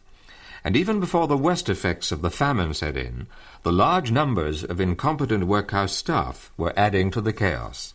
And 0.63 0.77
even 0.77 1.01
before 1.01 1.27
the 1.27 1.39
worst 1.39 1.71
effects 1.71 2.13
of 2.13 2.21
the 2.21 2.29
famine 2.29 2.75
set 2.75 2.99
in, 2.99 3.29
the 3.63 3.73
large 3.73 4.11
numbers 4.11 4.63
of 4.63 4.79
incompetent 4.79 5.47
workhouse 5.47 5.95
staff 5.95 6.53
were 6.59 6.75
adding 6.77 7.11
to 7.13 7.23
the 7.23 7.33
chaos. 7.33 7.95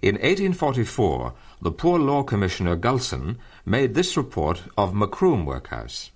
In 0.00 0.14
1844, 0.14 1.34
the 1.60 1.70
Poor 1.70 1.98
Law 1.98 2.22
Commissioner 2.22 2.76
Gulson 2.76 3.36
made 3.66 3.92
this 3.92 4.16
report 4.16 4.62
of 4.78 4.94
Macroom 4.94 5.44
Workhouse. 5.44 6.12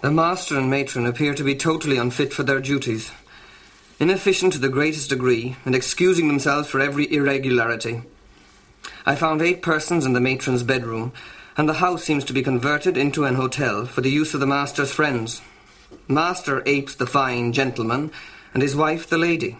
The 0.00 0.10
master 0.10 0.58
and 0.58 0.68
matron 0.68 1.06
appear 1.06 1.34
to 1.34 1.44
be 1.44 1.54
totally 1.54 1.96
unfit 1.96 2.32
for 2.32 2.42
their 2.42 2.60
duties, 2.60 3.12
inefficient 3.98 4.52
to 4.52 4.58
the 4.58 4.68
greatest 4.68 5.10
degree, 5.10 5.56
and 5.64 5.74
excusing 5.74 6.28
themselves 6.28 6.68
for 6.68 6.80
every 6.80 7.12
irregularity. 7.12 8.02
I 9.06 9.14
found 9.14 9.42
eight 9.42 9.62
persons 9.62 10.04
in 10.04 10.12
the 10.12 10.20
matron's 10.20 10.62
bedroom, 10.62 11.12
and 11.56 11.68
the 11.68 11.74
house 11.74 12.04
seems 12.04 12.24
to 12.24 12.32
be 12.32 12.42
converted 12.42 12.96
into 12.96 13.24
an 13.24 13.36
hotel 13.36 13.86
for 13.86 14.00
the 14.00 14.10
use 14.10 14.34
of 14.34 14.40
the 14.40 14.46
master's 14.46 14.92
friends. 14.92 15.40
Master 16.08 16.62
apes 16.66 16.94
the 16.94 17.06
fine 17.06 17.52
gentleman, 17.52 18.10
and 18.52 18.62
his 18.62 18.74
wife 18.74 19.08
the 19.08 19.18
lady. 19.18 19.58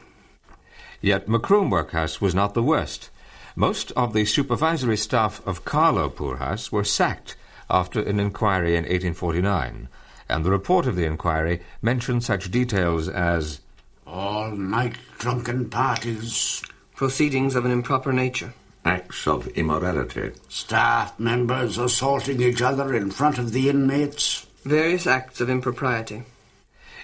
Yet 1.00 1.28
Macroom 1.28 1.70
Workhouse 1.70 2.20
was 2.20 2.34
not 2.34 2.54
the 2.54 2.62
worst. 2.62 3.10
Most 3.56 3.92
of 3.92 4.14
the 4.14 4.24
supervisory 4.24 4.96
staff 4.96 5.46
of 5.46 5.64
Carlow 5.64 6.08
Poorhouse 6.08 6.72
were 6.72 6.84
sacked 6.84 7.36
after 7.70 8.00
an 8.00 8.18
inquiry 8.18 8.76
in 8.76 8.84
1849, 8.84 9.88
and 10.28 10.44
the 10.44 10.50
report 10.50 10.86
of 10.86 10.96
the 10.96 11.04
inquiry 11.04 11.60
mentioned 11.80 12.24
such 12.24 12.50
details 12.50 13.08
as 13.08 13.60
all 14.06 14.50
night 14.50 14.96
drunken 15.18 15.68
parties, 15.70 16.62
proceedings 16.94 17.54
of 17.54 17.64
an 17.64 17.70
improper 17.70 18.12
nature, 18.12 18.52
acts 18.84 19.26
of 19.26 19.48
immorality, 19.48 20.32
staff 20.48 21.18
members 21.18 21.78
assaulting 21.78 22.40
each 22.40 22.60
other 22.60 22.94
in 22.94 23.10
front 23.10 23.38
of 23.38 23.52
the 23.52 23.68
inmates, 23.68 24.46
various 24.64 25.06
acts 25.06 25.40
of 25.40 25.48
impropriety. 25.48 26.22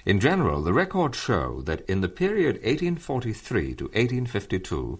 In 0.04 0.20
general, 0.20 0.62
the 0.62 0.72
records 0.72 1.18
show 1.18 1.60
that 1.62 1.88
in 1.88 2.00
the 2.00 2.08
period 2.08 2.56
1843 2.56 3.74
to 3.74 3.84
1852, 3.84 4.98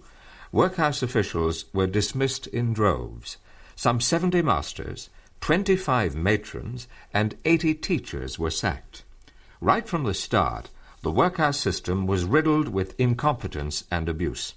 workhouse 0.51 1.01
officials 1.01 1.65
were 1.73 1.87
dismissed 1.87 2.47
in 2.47 2.73
droves. 2.73 3.37
Some 3.75 3.99
70 3.99 4.41
masters, 4.43 5.09
25 5.41 6.15
matrons, 6.15 6.87
and 7.13 7.35
80 7.45 7.75
teachers 7.75 8.37
were 8.37 8.51
sacked. 8.51 9.03
Right 9.59 9.87
from 9.87 10.03
the 10.03 10.13
start, 10.13 10.69
the 11.03 11.09
workhouse 11.11 11.59
system 11.59 12.05
was 12.05 12.25
riddled 12.25 12.69
with 12.69 12.99
incompetence 12.99 13.85
and 13.89 14.07
abuse. 14.07 14.53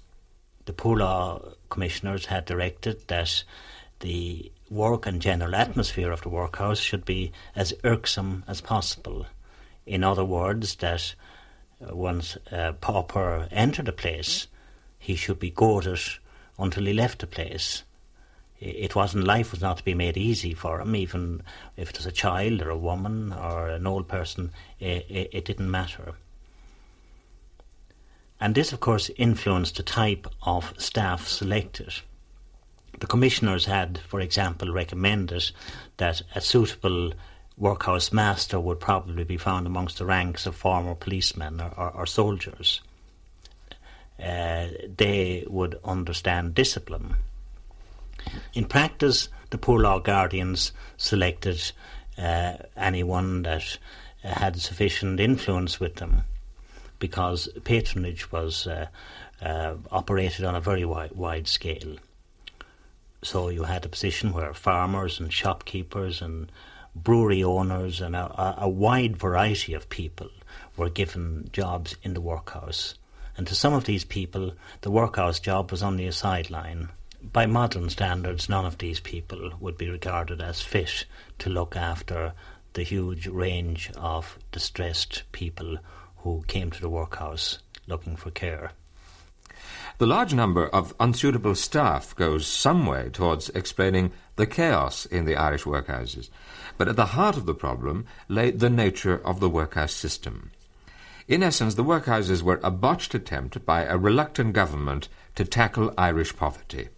The 0.65 0.73
Poor 0.73 0.97
Law 0.97 1.41
Commissioners 1.69 2.27
had 2.27 2.45
directed 2.45 3.07
that 3.07 3.43
the 4.01 4.51
work 4.69 5.07
and 5.07 5.19
general 5.19 5.55
atmosphere 5.55 6.11
of 6.11 6.21
the 6.21 6.29
workhouse 6.29 6.77
should 6.77 7.03
be 7.03 7.31
as 7.55 7.73
irksome 7.83 8.43
as 8.47 8.61
possible. 8.61 9.25
In 9.87 10.03
other 10.03 10.23
words, 10.23 10.75
that 10.75 11.15
uh, 11.83 11.95
once 11.95 12.37
a 12.51 12.73
pauper 12.73 13.47
entered 13.49 13.87
a 13.87 13.91
place, 13.91 14.47
he 14.99 15.15
should 15.15 15.39
be 15.39 15.49
goaded 15.49 15.99
until 16.59 16.85
he 16.85 16.93
left 16.93 17.19
the 17.19 17.27
place. 17.27 17.81
it 18.59 18.95
wasn't 18.95 19.23
life 19.23 19.51
was 19.51 19.61
not 19.61 19.77
to 19.77 19.83
be 19.83 19.95
made 19.95 20.15
easy 20.15 20.53
for 20.53 20.79
him, 20.79 20.95
even 20.95 21.41
if 21.75 21.89
it 21.89 21.97
was 21.97 22.05
a 22.05 22.11
child 22.11 22.61
or 22.61 22.69
a 22.69 22.77
woman 22.77 23.33
or 23.33 23.67
an 23.69 23.87
old 23.87 24.07
person, 24.07 24.51
it, 24.79 25.05
it, 25.09 25.29
it 25.33 25.45
didn't 25.45 25.71
matter. 25.71 26.13
And 28.39 28.53
this, 28.53 28.73
of 28.73 28.79
course, 28.79 29.09
influenced 29.15 29.77
the 29.77 29.83
type 29.83 30.27
of 30.43 30.73
staff 30.77 31.27
selected. 31.27 31.93
The 32.99 33.07
commissioners 33.07 33.65
had, 33.65 33.99
for 34.07 34.19
example, 34.19 34.71
recommended 34.71 35.51
that 35.97 36.21
a 36.33 36.41
suitable 36.41 37.13
workhouse 37.57 38.11
master 38.11 38.59
would 38.59 38.79
probably 38.79 39.23
be 39.23 39.37
found 39.37 39.65
amongst 39.65 39.97
the 39.97 40.05
ranks 40.05 40.45
of 40.45 40.55
former 40.55 40.95
policemen 40.95 41.61
or, 41.61 41.73
or, 41.77 41.91
or 41.91 42.05
soldiers. 42.05 42.81
Uh, 44.21 44.67
they 44.97 45.45
would 45.47 45.79
understand 45.83 46.55
discipline. 46.55 47.15
In 48.53 48.65
practice, 48.65 49.29
the 49.49 49.57
poor 49.57 49.79
law 49.79 49.99
guardians 49.99 50.71
selected 50.97 51.71
uh, 52.17 52.53
anyone 52.75 53.43
that 53.43 53.77
had 54.23 54.59
sufficient 54.59 55.19
influence 55.19 55.79
with 55.79 55.95
them 55.95 56.23
because 56.99 57.49
patronage 57.63 58.31
was 58.31 58.67
uh, 58.67 58.87
uh, 59.41 59.75
operated 59.91 60.45
on 60.45 60.55
a 60.55 60.61
very 60.61 60.85
wide, 60.85 61.11
wide 61.11 61.47
scale. 61.47 61.97
So 63.21 63.49
you 63.49 63.63
had 63.63 63.85
a 63.85 63.89
position 63.89 64.33
where 64.33 64.53
farmers 64.53 65.19
and 65.19 65.33
shopkeepers 65.33 66.21
and 66.21 66.51
brewery 66.95 67.43
owners 67.43 67.99
and 67.99 68.15
a, 68.15 68.55
a, 68.59 68.69
wide 68.69 69.17
variety 69.17 69.73
of 69.73 69.89
people 69.89 70.29
were 70.77 70.89
given 70.89 71.49
jobs 71.51 71.95
in 72.03 72.13
the 72.13 72.21
workhouse. 72.21 72.95
And 73.35 73.45
to 73.47 73.55
some 73.55 73.73
of 73.73 73.83
these 73.83 74.05
people, 74.05 74.53
the 74.81 74.91
workhouse 74.91 75.39
job 75.39 75.71
was 75.71 75.83
only 75.83 76.07
a 76.07 76.13
sideline. 76.13 76.89
By 77.21 77.47
modern 77.47 77.89
standards, 77.89 78.47
none 78.47 78.65
of 78.65 78.77
these 78.77 78.99
people 78.99 79.53
would 79.59 79.77
be 79.77 79.89
regarded 79.89 80.41
as 80.41 80.61
fit 80.61 81.05
to 81.39 81.49
look 81.49 81.75
after 81.75 82.33
the 82.73 82.83
huge 82.83 83.27
range 83.27 83.91
of 83.97 84.37
distressed 84.51 85.23
people 85.31 85.79
who 86.25 86.43
came 86.47 86.71
to 86.71 86.81
the 86.81 86.89
workhouse 86.89 87.59
looking 87.85 88.15
for 88.15 88.31
care. 88.31 88.71
The 89.99 90.07
large 90.07 90.33
number 90.33 90.67
of 90.67 90.95
unsuitable 90.99 91.53
staff 91.53 92.15
goes 92.15 92.47
some 92.47 92.87
way 92.87 93.09
towards 93.13 93.49
explaining 93.49 94.11
the 94.35 94.47
chaos 94.47 95.05
in 95.05 95.25
the 95.25 95.35
Irish 95.35 95.65
workhouses. 95.65 96.29
But 96.79 96.87
at 96.87 96.95
the 96.95 97.13
heart 97.17 97.37
of 97.37 97.45
the 97.45 97.53
problem 97.53 98.07
lay 98.27 98.49
the 98.49 98.71
nature 98.71 99.21
of 99.23 99.39
the 99.39 99.49
workhouse 99.49 99.93
system. 99.93 100.49
In 101.27 101.43
essence, 101.43 101.75
the 101.75 101.83
workhouses 101.83 102.41
were 102.41 102.59
a 102.63 102.71
botched 102.71 103.13
attempt 103.13 103.63
by 103.63 103.83
a 103.83 103.95
reluctant 103.95 104.53
government 104.53 105.07
to 105.35 105.45
tackle 105.45 105.93
Irish 105.95 106.35
poverty. 106.35 106.89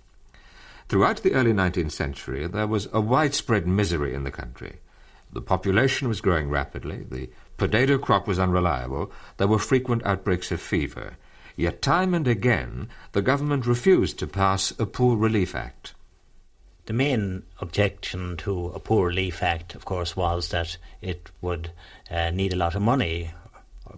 Throughout 0.87 1.21
the 1.21 1.33
early 1.33 1.51
19th 1.51 1.91
century, 1.91 2.47
there 2.47 2.65
was 2.65 2.87
a 2.93 3.01
widespread 3.01 3.67
misery 3.67 4.13
in 4.13 4.23
the 4.23 4.31
country. 4.31 4.77
The 5.33 5.41
population 5.41 6.07
was 6.07 6.21
growing 6.21 6.49
rapidly, 6.49 7.05
the 7.09 7.29
potato 7.57 7.97
crop 7.97 8.27
was 8.27 8.39
unreliable, 8.39 9.11
there 9.37 9.47
were 9.47 9.59
frequent 9.59 10.05
outbreaks 10.05 10.51
of 10.51 10.61
fever. 10.61 11.17
Yet 11.55 11.81
time 11.81 12.13
and 12.13 12.27
again, 12.27 12.87
the 13.13 13.21
government 13.21 13.65
refused 13.65 14.19
to 14.19 14.27
pass 14.27 14.71
a 14.79 14.85
Poor 14.85 15.17
Relief 15.17 15.55
Act. 15.55 15.93
The 16.85 16.93
main 16.93 17.43
objection 17.59 18.37
to 18.37 18.67
a 18.67 18.79
Poor 18.79 19.07
Relief 19.07 19.43
Act, 19.43 19.75
of 19.75 19.83
course, 19.83 20.15
was 20.15 20.49
that 20.49 20.77
it 21.01 21.31
would 21.41 21.71
uh, 22.09 22.29
need 22.29 22.53
a 22.53 22.57
lot 22.57 22.75
of 22.75 22.81
money 22.81 23.31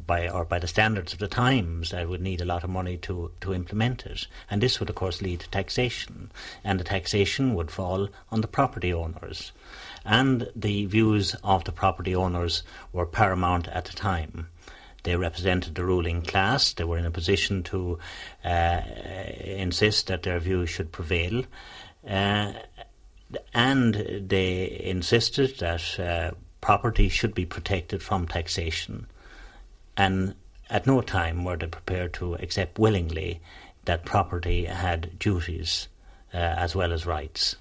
by 0.06 0.30
or 0.30 0.46
by 0.46 0.60
the 0.60 0.68
standards 0.68 1.14
of 1.14 1.20
the 1.20 1.28
times, 1.28 1.92
that 1.92 2.08
would 2.08 2.22
need 2.22 2.42
a 2.42 2.46
lot 2.46 2.64
of 2.64 2.70
money 2.70 2.98
to, 2.98 3.32
to 3.42 3.54
implement 3.54 4.06
it. 4.06 4.28
And 4.50 4.62
this 4.62 4.80
would, 4.80 4.90
of 4.90 4.96
course, 4.96 5.22
lead 5.22 5.42
to 5.42 5.50
taxation. 5.50 6.32
And 6.64 6.80
the 6.80 6.84
taxation 6.84 7.54
would 7.56 7.72
fall 7.72 8.10
on 8.32 8.42
the 8.42 8.48
property 8.48 8.94
owners. 8.94 9.52
And 10.06 10.50
the 10.56 10.86
views 10.86 11.36
of 11.44 11.64
the 11.64 11.72
property 11.72 12.16
owners 12.16 12.64
were 12.94 13.06
paramount 13.06 13.68
at 13.68 13.86
the 13.86 13.94
time. 13.94 14.50
They 15.04 15.16
represented 15.16 15.76
the 15.76 15.86
ruling 15.86 16.22
class. 16.22 16.74
They 16.74 16.84
were 16.84 16.98
in 16.98 17.06
a 17.06 17.12
position 17.12 17.64
to 17.64 18.00
uh, 18.44 18.82
insist 19.44 20.08
that 20.08 20.24
their 20.24 20.40
views 20.40 20.70
should 20.70 20.92
prevail. 20.92 21.44
Uh, 22.08 22.54
and 23.54 23.94
they 24.28 24.82
insisted 24.84 25.60
that 25.60 26.00
uh, 26.00 26.32
property 26.62 27.10
should 27.10 27.34
be 27.34 27.46
protected 27.46 28.02
from 28.04 28.28
taxation. 28.28 29.08
And 29.96 30.36
at 30.70 30.88
no 30.88 31.02
time 31.02 31.44
were 31.44 31.58
they 31.58 31.68
prepared 31.68 32.14
to 32.16 32.36
accept 32.36 32.80
willingly 32.80 33.42
that 33.86 34.06
property 34.06 34.66
had 34.66 35.18
duties 35.20 35.88
uh, 36.34 36.38
as 36.38 36.76
well 36.76 36.94
as 36.94 37.06
rights. 37.06 37.56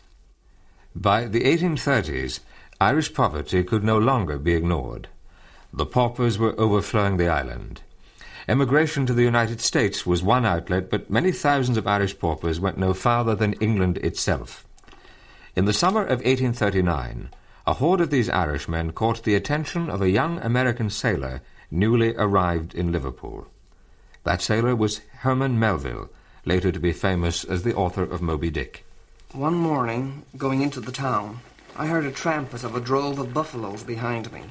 By 1.00 1.26
the 1.26 1.42
1830s, 1.42 2.40
Irish 2.80 3.14
poverty 3.14 3.62
could 3.62 3.84
no 3.84 3.98
longer 3.98 4.36
be 4.36 4.54
ignored. 4.54 5.06
The 5.72 5.86
paupers 5.86 6.40
were 6.40 6.58
overflowing 6.58 7.18
the 7.18 7.28
island. 7.28 7.82
Emigration 8.48 9.06
to 9.06 9.14
the 9.14 9.22
United 9.22 9.60
States 9.60 10.04
was 10.04 10.24
one 10.24 10.44
outlet, 10.44 10.90
but 10.90 11.08
many 11.08 11.30
thousands 11.30 11.78
of 11.78 11.86
Irish 11.86 12.18
paupers 12.18 12.58
went 12.58 12.78
no 12.78 12.94
farther 12.94 13.36
than 13.36 13.52
England 13.60 13.98
itself. 13.98 14.66
In 15.54 15.66
the 15.66 15.72
summer 15.72 16.02
of 16.02 16.18
1839, 16.24 17.30
a 17.64 17.74
horde 17.74 18.00
of 18.00 18.10
these 18.10 18.28
Irishmen 18.28 18.90
caught 18.90 19.22
the 19.22 19.36
attention 19.36 19.88
of 19.88 20.02
a 20.02 20.10
young 20.10 20.40
American 20.40 20.90
sailor 20.90 21.42
newly 21.70 22.12
arrived 22.16 22.74
in 22.74 22.90
Liverpool. 22.90 23.46
That 24.24 24.42
sailor 24.42 24.74
was 24.74 25.02
Herman 25.20 25.60
Melville, 25.60 26.10
later 26.44 26.72
to 26.72 26.80
be 26.80 26.92
famous 26.92 27.44
as 27.44 27.62
the 27.62 27.76
author 27.76 28.02
of 28.02 28.20
Moby 28.20 28.50
Dick. 28.50 28.84
One 29.34 29.56
morning, 29.56 30.24
going 30.38 30.62
into 30.62 30.80
the 30.80 30.90
town, 30.90 31.40
I 31.76 31.86
heard 31.86 32.06
a 32.06 32.10
tramp 32.10 32.54
as 32.54 32.64
of 32.64 32.74
a 32.74 32.80
drove 32.80 33.18
of 33.18 33.34
buffaloes 33.34 33.82
behind 33.82 34.32
me, 34.32 34.44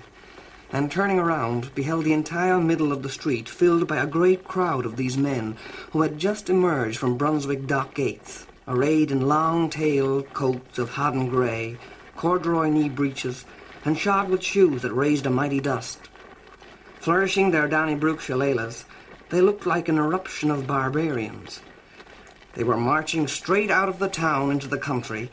and 0.72 0.92
turning 0.92 1.18
around, 1.18 1.74
beheld 1.74 2.06
the 2.06 2.14
entire 2.14 2.60
middle 2.60 2.92
of 2.92 3.02
the 3.02 3.10
street 3.10 3.50
filled 3.50 3.88
by 3.88 3.98
a 3.98 4.06
great 4.06 4.44
crowd 4.44 4.86
of 4.86 4.96
these 4.96 5.18
men 5.18 5.58
who 5.94 6.04
had 6.04 6.20
just 6.20 6.48
emerged 6.48 7.00
from 7.00 7.18
Brunswick 7.18 7.66
dock 7.66 7.96
gates 7.96 8.46
arrayed 8.68 9.10
in 9.10 9.28
long-tailed 9.28 10.32
coats 10.34 10.78
of 10.78 10.92
hodden 10.92 11.28
grey, 11.28 11.78
corduroy 12.16 12.70
knee 12.70 12.88
breeches, 12.88 13.46
and 13.84 13.98
shod 13.98 14.30
with 14.30 14.44
shoes 14.44 14.84
that 14.84 14.94
raised 14.94 15.26
a 15.26 15.32
mighty 15.32 15.60
dust. 15.60 16.08
Flourishing 17.00 17.50
their 17.50 17.68
Donnybrook 17.68 18.22
shillelaghs, 18.22 18.86
they 19.30 19.42
looked 19.42 19.66
like 19.66 19.90
an 19.90 19.98
eruption 19.98 20.52
of 20.52 20.68
barbarians. 20.68 21.62
They 22.58 22.64
were 22.64 22.76
marching 22.76 23.28
straight 23.28 23.70
out 23.70 23.88
of 23.88 24.00
the 24.00 24.10
town 24.10 24.50
into 24.50 24.68
the 24.68 24.80
country, 24.80 25.30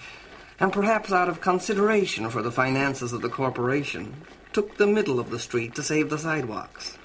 and 0.60 0.70
perhaps 0.70 1.10
out 1.10 1.30
of 1.30 1.40
consideration 1.40 2.28
for 2.28 2.42
the 2.42 2.52
finances 2.52 3.14
of 3.14 3.22
the 3.22 3.30
corporation, 3.30 4.14
took 4.52 4.76
the 4.76 4.87
middle 4.87 5.18
of 5.18 5.30
the 5.30 5.38
street 5.38 5.74
to 5.76 5.82
save 5.82 6.10
the 6.10 6.18
sidewalks. 6.18 6.98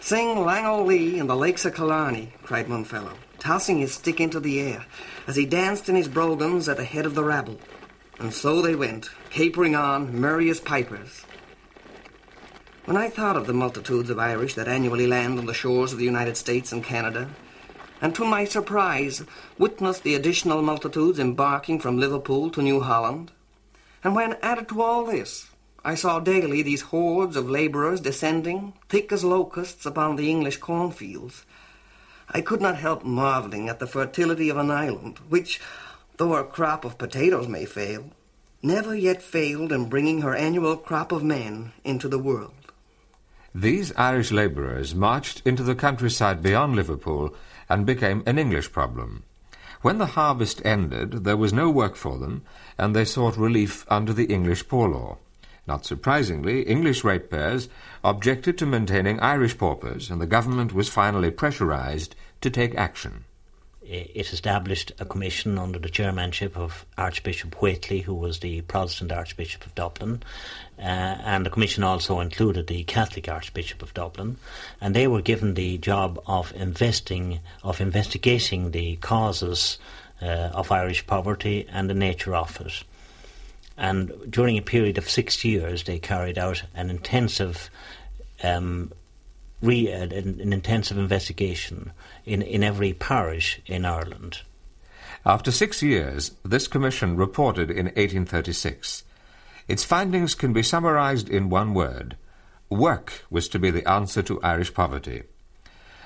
Sing 0.00 0.44
Lang 0.44 0.66
O 0.66 0.82
Lee 0.82 1.20
and 1.20 1.30
the 1.30 1.36
Lakes 1.36 1.64
of 1.64 1.76
Killarney, 1.76 2.32
cried 2.42 2.68
one 2.68 2.82
fellow, 2.82 3.12
tossing 3.38 3.78
his 3.78 3.94
stick 3.94 4.20
into 4.20 4.40
the 4.40 4.58
air 4.58 4.86
as 5.28 5.36
he 5.36 5.46
danced 5.46 5.88
in 5.88 5.94
his 5.94 6.08
brogans 6.08 6.68
at 6.68 6.76
the 6.76 6.84
head 6.84 7.06
of 7.06 7.14
the 7.14 7.22
rabble. 7.22 7.60
And 8.18 8.34
so 8.34 8.60
they 8.60 8.74
went, 8.74 9.08
capering 9.30 9.76
on, 9.76 10.20
merry 10.20 10.50
as 10.50 10.58
pipers. 10.58 11.24
When 12.86 12.96
I 12.96 13.08
thought 13.08 13.36
of 13.36 13.46
the 13.46 13.54
multitudes 13.54 14.10
of 14.10 14.18
Irish 14.18 14.54
that 14.54 14.66
annually 14.66 15.06
land 15.06 15.38
on 15.38 15.46
the 15.46 15.54
shores 15.54 15.92
of 15.92 16.00
the 16.00 16.04
United 16.04 16.36
States 16.36 16.72
and 16.72 16.82
Canada, 16.82 17.30
and 18.00 18.14
to 18.14 18.24
my 18.24 18.44
surprise 18.44 19.24
witnessed 19.58 20.02
the 20.02 20.14
additional 20.14 20.62
multitudes 20.62 21.18
embarking 21.18 21.80
from 21.80 21.98
Liverpool 21.98 22.50
to 22.50 22.62
New 22.62 22.80
Holland, 22.80 23.32
and 24.04 24.14
when 24.14 24.36
added 24.42 24.68
to 24.68 24.82
all 24.82 25.04
this, 25.04 25.50
I 25.84 25.94
saw 25.94 26.20
daily 26.20 26.62
these 26.62 26.82
hordes 26.82 27.36
of 27.36 27.48
labourers 27.48 28.00
descending, 28.00 28.74
thick 28.88 29.12
as 29.12 29.24
locusts, 29.24 29.86
upon 29.86 30.16
the 30.16 30.30
English 30.30 30.58
cornfields, 30.58 31.44
I 32.30 32.42
could 32.42 32.60
not 32.60 32.76
help 32.76 33.04
marvelling 33.04 33.70
at 33.70 33.78
the 33.78 33.86
fertility 33.86 34.50
of 34.50 34.58
an 34.58 34.70
island, 34.70 35.18
which, 35.30 35.60
though 36.18 36.34
her 36.34 36.44
crop 36.44 36.84
of 36.84 36.98
potatoes 36.98 37.48
may 37.48 37.64
fail, 37.64 38.10
never 38.62 38.94
yet 38.94 39.22
failed 39.22 39.72
in 39.72 39.88
bringing 39.88 40.20
her 40.20 40.34
annual 40.34 40.76
crop 40.76 41.10
of 41.10 41.24
men 41.24 41.72
into 41.84 42.06
the 42.06 42.18
world. 42.18 42.52
These 43.54 43.94
Irish 43.96 44.30
labourers 44.30 44.94
marched 44.94 45.40
into 45.46 45.62
the 45.62 45.74
countryside 45.74 46.42
beyond 46.42 46.76
Liverpool 46.76 47.34
and 47.68 47.86
became 47.86 48.22
an 48.26 48.38
English 48.38 48.72
problem. 48.72 49.22
When 49.82 49.98
the 49.98 50.06
harvest 50.06 50.60
ended, 50.64 51.24
there 51.24 51.36
was 51.36 51.52
no 51.52 51.70
work 51.70 51.94
for 51.94 52.18
them, 52.18 52.42
and 52.76 52.94
they 52.96 53.04
sought 53.04 53.36
relief 53.36 53.86
under 53.88 54.12
the 54.12 54.26
English 54.26 54.68
poor 54.68 54.88
law. 54.88 55.18
Not 55.66 55.84
surprisingly, 55.84 56.62
English 56.62 57.04
ratepayers 57.04 57.68
objected 58.02 58.56
to 58.58 58.66
maintaining 58.66 59.20
Irish 59.20 59.56
paupers, 59.58 60.10
and 60.10 60.20
the 60.20 60.26
government 60.26 60.72
was 60.72 60.88
finally 60.88 61.30
pressurized 61.30 62.16
to 62.40 62.50
take 62.50 62.74
action. 62.74 63.24
It 63.90 64.32
established 64.34 64.92
a 64.98 65.06
commission 65.06 65.58
under 65.58 65.78
the 65.78 65.88
chairmanship 65.88 66.58
of 66.58 66.84
Archbishop 66.98 67.54
Whately, 67.62 68.00
who 68.00 68.14
was 68.14 68.40
the 68.40 68.60
Protestant 68.62 69.12
Archbishop 69.12 69.64
of 69.64 69.74
Dublin, 69.74 70.22
uh, 70.78 70.82
and 70.82 71.46
the 71.46 71.50
commission 71.50 71.82
also 71.82 72.20
included 72.20 72.66
the 72.66 72.84
Catholic 72.84 73.28
Archbishop 73.28 73.80
of 73.82 73.94
Dublin, 73.94 74.36
and 74.78 74.94
they 74.94 75.06
were 75.06 75.22
given 75.22 75.54
the 75.54 75.78
job 75.78 76.22
of 76.26 76.52
investing, 76.54 77.40
of 77.62 77.80
investigating 77.80 78.72
the 78.72 78.96
causes 78.96 79.78
uh, 80.20 80.50
of 80.52 80.70
Irish 80.70 81.06
poverty 81.06 81.66
and 81.72 81.88
the 81.88 81.94
nature 81.94 82.36
of 82.36 82.60
it. 82.60 82.84
And 83.78 84.30
during 84.30 84.58
a 84.58 84.62
period 84.62 84.98
of 84.98 85.08
six 85.08 85.44
years, 85.44 85.84
they 85.84 85.98
carried 85.98 86.36
out 86.36 86.62
an 86.74 86.90
intensive, 86.90 87.70
um, 88.42 88.92
re, 89.60 89.88
an, 89.90 90.12
an 90.12 90.52
intensive 90.52 90.98
investigation 90.98 91.92
in, 92.24 92.42
in 92.42 92.62
every 92.62 92.92
parish 92.92 93.60
in 93.66 93.84
Ireland. 93.84 94.40
After 95.26 95.50
six 95.50 95.82
years, 95.82 96.32
this 96.44 96.68
commission 96.68 97.16
reported 97.16 97.70
in 97.70 97.86
1836. 97.86 99.04
Its 99.66 99.84
findings 99.84 100.34
can 100.34 100.52
be 100.52 100.62
summarized 100.62 101.28
in 101.28 101.50
one 101.50 101.74
word. 101.74 102.16
Work 102.70 103.24
was 103.30 103.48
to 103.48 103.58
be 103.58 103.70
the 103.70 103.88
answer 103.88 104.22
to 104.22 104.40
Irish 104.42 104.72
poverty. 104.72 105.24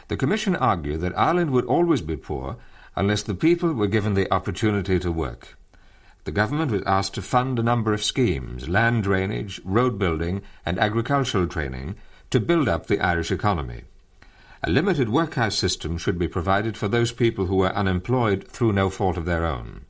The 0.09 0.17
Commission 0.17 0.57
argued 0.57 1.01
that 1.01 1.17
Ireland 1.17 1.53
would 1.53 1.65
always 1.67 2.03
be 2.03 2.17
poor 2.17 2.57
unless 2.97 3.23
the 3.23 3.35
people 3.35 3.73
were 3.73 3.87
given 3.87 4.15
the 4.15 4.33
opportunity 4.33 4.99
to 4.99 5.13
work. 5.13 5.57
The 6.25 6.33
government 6.33 6.71
was 6.71 6.83
asked 6.87 7.15
to 7.15 7.23
fund 7.23 7.59
a 7.59 7.63
number 7.63 7.93
of 7.93 8.05
schemes 8.05 8.69
land 8.69 9.05
drainage, 9.05 9.61
road 9.65 9.99
building, 9.99 10.43
and 10.65 10.79
agricultural 10.79 11.47
training 11.47 11.97
to 12.33 12.41
build 12.41 12.67
up 12.67 12.87
the 12.87 12.99
Irish 12.99 13.31
economy. 13.31 13.83
A 14.65 14.71
limited 14.71 15.11
workhouse 15.11 15.55
system 15.55 15.99
should 15.99 16.19
be 16.19 16.29
provided 16.29 16.79
for 16.79 16.89
those 16.89 17.13
people 17.13 17.47
who 17.47 17.57
were 17.57 17.77
unemployed 17.77 18.49
through 18.49 18.73
no 18.73 18.89
fault 18.89 19.19
of 19.19 19.27
their 19.27 19.45
own. 19.45 19.83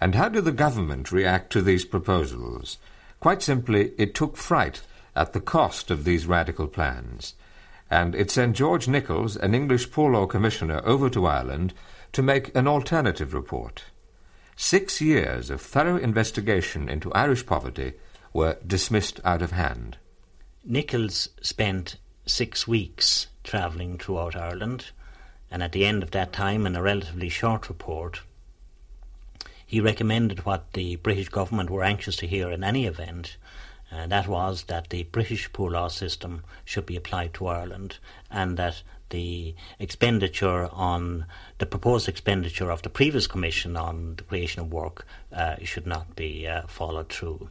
And 0.00 0.14
how 0.14 0.28
did 0.28 0.44
the 0.44 0.52
government 0.52 1.10
react 1.10 1.50
to 1.52 1.60
these 1.60 1.84
proposals? 1.84 2.78
Quite 3.18 3.42
simply, 3.42 3.92
it 3.98 4.14
took 4.14 4.36
fright 4.36 4.82
at 5.16 5.32
the 5.32 5.40
cost 5.40 5.90
of 5.90 6.04
these 6.04 6.26
radical 6.26 6.68
plans, 6.68 7.34
and 7.90 8.14
it 8.14 8.30
sent 8.30 8.54
George 8.54 8.86
Nicholls, 8.86 9.36
an 9.36 9.52
English 9.52 9.90
Poor 9.90 10.12
Law 10.12 10.26
Commissioner, 10.26 10.80
over 10.84 11.10
to 11.10 11.26
Ireland 11.26 11.74
to 12.12 12.22
make 12.22 12.54
an 12.54 12.68
alternative 12.68 13.34
report. 13.34 13.84
Six 14.54 15.00
years 15.00 15.50
of 15.50 15.60
thorough 15.60 15.96
investigation 15.96 16.88
into 16.88 17.12
Irish 17.12 17.44
poverty 17.44 17.94
were 18.32 18.58
dismissed 18.64 19.20
out 19.24 19.42
of 19.42 19.50
hand. 19.50 19.96
Nicholls 20.70 21.30
spent 21.40 21.96
six 22.26 22.68
weeks 22.68 23.28
travelling 23.42 23.96
throughout 23.96 24.36
Ireland, 24.36 24.90
and 25.50 25.62
at 25.62 25.72
the 25.72 25.86
end 25.86 26.02
of 26.02 26.10
that 26.10 26.30
time, 26.30 26.66
in 26.66 26.76
a 26.76 26.82
relatively 26.82 27.30
short 27.30 27.70
report, 27.70 28.20
he 29.64 29.80
recommended 29.80 30.44
what 30.44 30.74
the 30.74 30.96
British 30.96 31.30
government 31.30 31.70
were 31.70 31.82
anxious 31.82 32.16
to 32.16 32.26
hear 32.26 32.50
in 32.50 32.62
any 32.62 32.84
event, 32.84 33.38
and 33.90 34.12
that 34.12 34.28
was 34.28 34.64
that 34.64 34.90
the 34.90 35.04
British 35.04 35.50
poor 35.54 35.70
law 35.70 35.88
system 35.88 36.44
should 36.66 36.84
be 36.84 36.96
applied 36.96 37.32
to 37.32 37.46
Ireland, 37.46 37.96
and 38.30 38.58
that 38.58 38.82
the 39.08 39.54
expenditure 39.78 40.68
on 40.70 41.24
the 41.56 41.64
proposed 41.64 42.10
expenditure 42.10 42.70
of 42.70 42.82
the 42.82 42.90
previous 42.90 43.26
commission 43.26 43.74
on 43.74 44.16
the 44.16 44.22
creation 44.22 44.60
of 44.60 44.70
work 44.70 45.06
uh, 45.32 45.56
should 45.64 45.86
not 45.86 46.14
be 46.14 46.46
uh, 46.46 46.66
followed 46.66 47.08
through. 47.08 47.48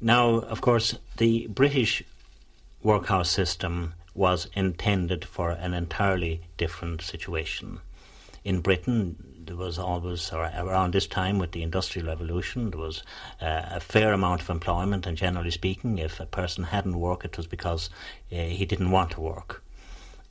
Now, 0.00 0.36
of 0.40 0.60
course, 0.60 0.98
the 1.16 1.46
British 1.48 2.02
workhouse 2.82 3.30
system 3.30 3.94
was 4.14 4.48
intended 4.54 5.24
for 5.24 5.50
an 5.50 5.74
entirely 5.74 6.42
different 6.56 7.02
situation. 7.02 7.80
In 8.44 8.60
Britain, 8.60 9.16
there 9.46 9.56
was 9.56 9.78
always, 9.78 10.32
or 10.32 10.44
around 10.44 10.92
this 10.92 11.06
time 11.06 11.38
with 11.38 11.52
the 11.52 11.62
Industrial 11.62 12.06
Revolution, 12.06 12.70
there 12.70 12.80
was 12.80 13.02
uh, 13.40 13.62
a 13.70 13.80
fair 13.80 14.12
amount 14.12 14.42
of 14.42 14.50
employment, 14.50 15.06
and 15.06 15.16
generally 15.16 15.50
speaking, 15.50 15.98
if 15.98 16.20
a 16.20 16.26
person 16.26 16.64
hadn't 16.64 16.98
worked, 16.98 17.24
it 17.24 17.36
was 17.36 17.46
because 17.46 17.90
uh, 18.32 18.36
he 18.36 18.64
didn't 18.64 18.90
want 18.90 19.10
to 19.12 19.20
work 19.20 19.62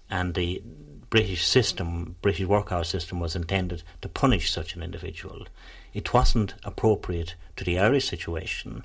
and 0.10 0.34
the 0.34 0.62
British 1.10 1.45
system, 1.45 2.15
British 2.21 2.45
workhouse 2.45 2.89
system, 2.89 3.19
was 3.19 3.36
intended 3.36 3.84
to 4.01 4.10
punish 4.10 4.51
such 4.51 4.75
an 4.75 4.84
individual. 4.84 5.47
It 5.93 6.13
wasn't 6.13 6.56
appropriate 6.63 7.36
to 7.56 7.63
the 7.63 7.80
Irish 7.80 8.08
situation, 8.08 8.84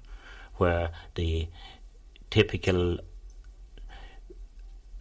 where 0.61 0.90
the 1.14 1.49
typical 2.31 2.99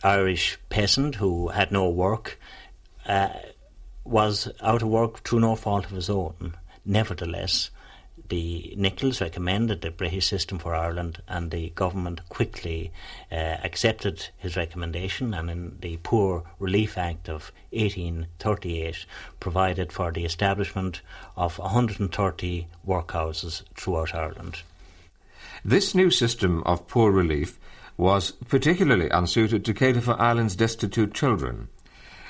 Irish 0.03 0.57
peasant 0.69 1.15
who 1.15 1.49
had 1.49 1.71
no 1.71 1.89
work 1.89 2.39
uh, 3.05 3.29
was 4.05 4.49
out 4.61 4.81
of 4.81 4.87
work 4.87 5.23
through 5.23 5.41
no 5.41 5.55
fault 5.55 5.85
of 5.85 5.91
his 5.91 6.09
own. 6.09 6.55
Nevertheless, 6.85 7.69
the 8.29 8.73
Nicholls 8.77 9.21
recommended 9.21 9.81
the 9.81 9.91
British 9.91 10.27
system 10.27 10.59
for 10.59 10.75
Ireland, 10.75 11.21
and 11.27 11.51
the 11.51 11.69
government 11.71 12.27
quickly 12.29 12.91
uh, 13.31 13.35
accepted 13.35 14.29
his 14.37 14.55
recommendation. 14.55 15.33
And 15.33 15.49
in 15.49 15.77
the 15.81 15.97
Poor 15.97 16.43
Relief 16.59 16.97
Act 16.97 17.27
of 17.27 17.51
1838, 17.71 19.05
provided 19.39 19.91
for 19.91 20.11
the 20.11 20.25
establishment 20.25 21.01
of 21.35 21.59
130 21.59 22.67
workhouses 22.87 23.63
throughout 23.75 24.13
Ireland. 24.13 24.61
This 25.63 25.93
new 25.93 26.09
system 26.09 26.63
of 26.65 26.87
poor 26.87 27.11
relief 27.11 27.59
was 27.97 28.31
particularly 28.31 29.09
unsuited 29.09 29.65
to 29.65 29.73
cater 29.73 29.99
for 29.99 30.19
Ireland's 30.21 30.55
destitute 30.55 31.13
children. 31.13 31.67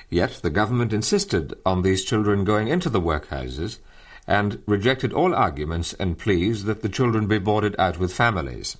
Yet 0.10 0.40
the 0.42 0.50
government 0.50 0.94
insisted 0.94 1.54
on 1.66 1.84
these 1.84 2.04
children 2.04 2.44
going 2.44 2.68
into 2.68 2.90
the 2.90 3.02
workhouses 3.02 3.78
and 4.26 4.62
rejected 4.66 5.14
all 5.14 5.36
arguments 5.36 5.94
and 5.94 6.18
pleas 6.18 6.64
that 6.64 6.82
the 6.82 6.90
children 6.90 7.28
be 7.28 7.38
boarded 7.38 7.76
out 7.78 8.00
with 8.00 8.14
families. 8.14 8.78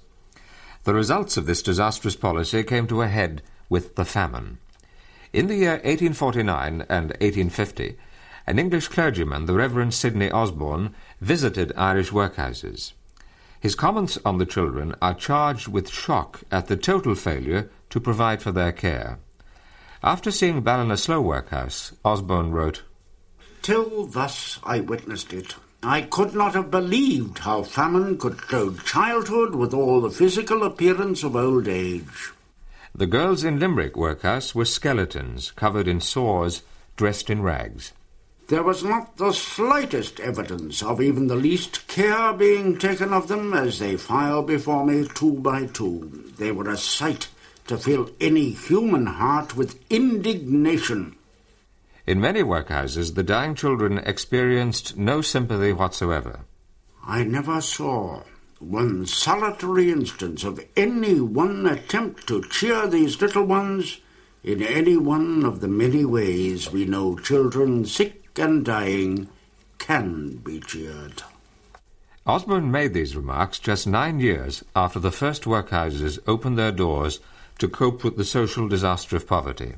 The 0.84 0.96
results 0.96 1.38
of 1.38 1.46
this 1.46 1.62
disastrous 1.62 2.16
policy 2.16 2.64
came 2.64 2.88
to 2.88 3.04
a 3.04 3.08
head 3.08 3.44
with 3.70 3.96
the 3.96 4.06
famine. 4.06 4.58
In 5.32 5.46
the 5.46 5.56
year 5.56 5.74
1849 5.84 6.86
and 6.90 7.10
1850, 7.20 7.98
an 8.48 8.58
English 8.58 8.88
clergyman, 8.88 9.46
the 9.46 9.54
Reverend 9.54 9.94
Sidney 9.94 10.32
Osborne, 10.32 10.96
visited 11.22 11.72
Irish 11.78 12.10
workhouses. 12.10 12.94
His 13.60 13.76
comments 13.76 14.18
on 14.24 14.38
the 14.38 14.46
children 14.46 14.96
are 15.02 15.14
charged 15.14 15.68
with 15.68 15.90
shock 15.90 16.42
at 16.50 16.68
the 16.68 16.78
total 16.78 17.14
failure 17.16 17.70
to 17.90 18.00
provide 18.00 18.42
for 18.42 18.52
their 18.52 18.72
care. 18.72 19.20
After 20.02 20.32
seeing 20.32 20.64
Ballinasloe 20.64 21.22
workhouse, 21.22 21.94
Osborne 22.06 22.52
wrote, 22.52 22.84
Till 23.62 24.06
thus 24.06 24.60
I 24.64 24.80
witnessed 24.80 25.34
it, 25.34 25.56
I 25.84 26.02
could 26.02 26.34
not 26.34 26.54
have 26.56 26.72
believed 26.72 27.40
how 27.40 27.64
famine 27.64 28.18
could 28.18 28.38
clothe 28.38 28.84
childhood 28.84 29.56
with 29.56 29.74
all 29.74 30.02
the 30.02 30.10
physical 30.10 30.64
appearance 30.64 31.24
of 31.24 31.36
old 31.36 31.68
age. 31.68 32.32
The 32.96 33.08
girls 33.08 33.44
in 33.44 33.60
Limerick 33.60 33.98
workhouse 33.98 34.56
were 34.56 34.66
skeletons 34.66 35.52
covered 35.52 35.88
in 35.88 36.00
sores, 36.00 36.64
dressed 36.96 37.30
in 37.30 37.42
rags. 37.42 37.94
There 38.50 38.64
was 38.64 38.84
not 38.84 39.18
the 39.18 39.32
slightest 39.32 40.20
evidence 40.20 40.82
of 40.82 41.00
even 41.00 41.28
the 41.28 41.36
least 41.36 41.88
care 41.88 42.34
being 42.34 42.80
taken 42.80 43.14
of 43.14 43.28
them 43.28 43.54
as 43.54 43.78
they 43.78 43.96
filed 43.96 44.48
before 44.48 44.88
me 44.88 45.08
two 45.14 45.34
by 45.34 45.68
two. 45.68 46.32
They 46.36 46.52
were 46.52 46.68
a 46.68 46.76
sight 46.76 47.28
to 47.68 47.78
fill 47.78 48.10
any 48.20 48.50
human 48.50 49.06
heart 49.06 49.56
with 49.56 49.80
indignation. 49.92 51.16
In 52.08 52.20
many 52.20 52.42
workhouses, 52.42 53.14
the 53.14 53.22
dying 53.22 53.54
children 53.54 54.00
experienced 54.00 54.98
no 54.98 55.22
sympathy 55.22 55.72
whatsoever. 55.72 56.40
I 57.06 57.24
never 57.26 57.62
saw 57.62 58.24
one 58.58 59.06
solitary 59.06 59.92
instance 59.92 60.44
of 60.44 60.60
any 60.76 61.22
one 61.22 61.68
attempt 61.68 62.26
to 62.30 62.42
cheer 62.50 62.88
these 62.88 63.22
little 63.22 63.44
ones 63.44 64.00
in 64.44 64.64
any 64.64 64.98
one 64.98 65.46
of 65.46 65.60
the 65.60 65.68
many 65.68 66.04
ways 66.04 66.72
we 66.72 66.86
know 66.86 67.16
children 67.16 67.86
sick 67.86 68.20
and 68.40 68.66
dying 68.66 69.30
can 69.78 70.38
be 70.38 70.60
cheered. 70.60 71.24
Osborne 72.26 72.70
made 72.70 72.94
these 72.94 73.16
remarks 73.16 73.60
just 73.60 73.88
nine 73.88 74.20
years 74.20 74.64
after 74.76 75.00
the 75.00 75.12
first 75.12 75.44
workhouses 75.44 76.20
opened 76.28 76.58
their 76.58 76.72
doors 76.72 77.20
to 77.58 77.68
cope 77.68 78.04
with 78.04 78.18
the 78.18 78.26
social 78.26 78.68
disaster 78.68 79.16
of 79.16 79.28
poverty. 79.28 79.76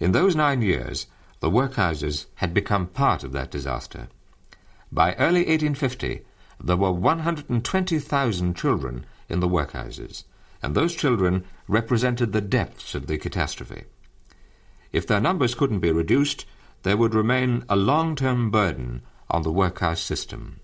In 0.00 0.12
those 0.12 0.34
nine 0.34 0.62
years, 0.62 1.06
the 1.40 1.50
workhouses 1.50 2.26
had 2.36 2.54
become 2.54 2.86
part 2.86 3.22
of 3.22 3.32
that 3.32 3.50
disaster. 3.50 4.08
By 4.90 5.14
early 5.14 5.40
1850, 5.40 6.22
there 6.62 6.76
were 6.76 6.92
120,000 6.92 8.56
children 8.56 9.06
in 9.28 9.40
the 9.40 9.48
workhouses, 9.48 10.24
and 10.62 10.74
those 10.74 10.94
children 10.94 11.44
represented 11.68 12.32
the 12.32 12.40
depths 12.40 12.94
of 12.94 13.06
the 13.06 13.18
catastrophe. 13.18 13.84
If 14.92 15.06
their 15.06 15.20
numbers 15.20 15.54
couldn't 15.54 15.80
be 15.80 15.90
reduced, 15.90 16.46
there 16.84 16.96
would 16.96 17.14
remain 17.14 17.64
a 17.68 17.76
long-term 17.76 18.50
burden 18.50 19.02
on 19.28 19.42
the 19.42 19.52
workhouse 19.52 20.00
system. 20.00 20.60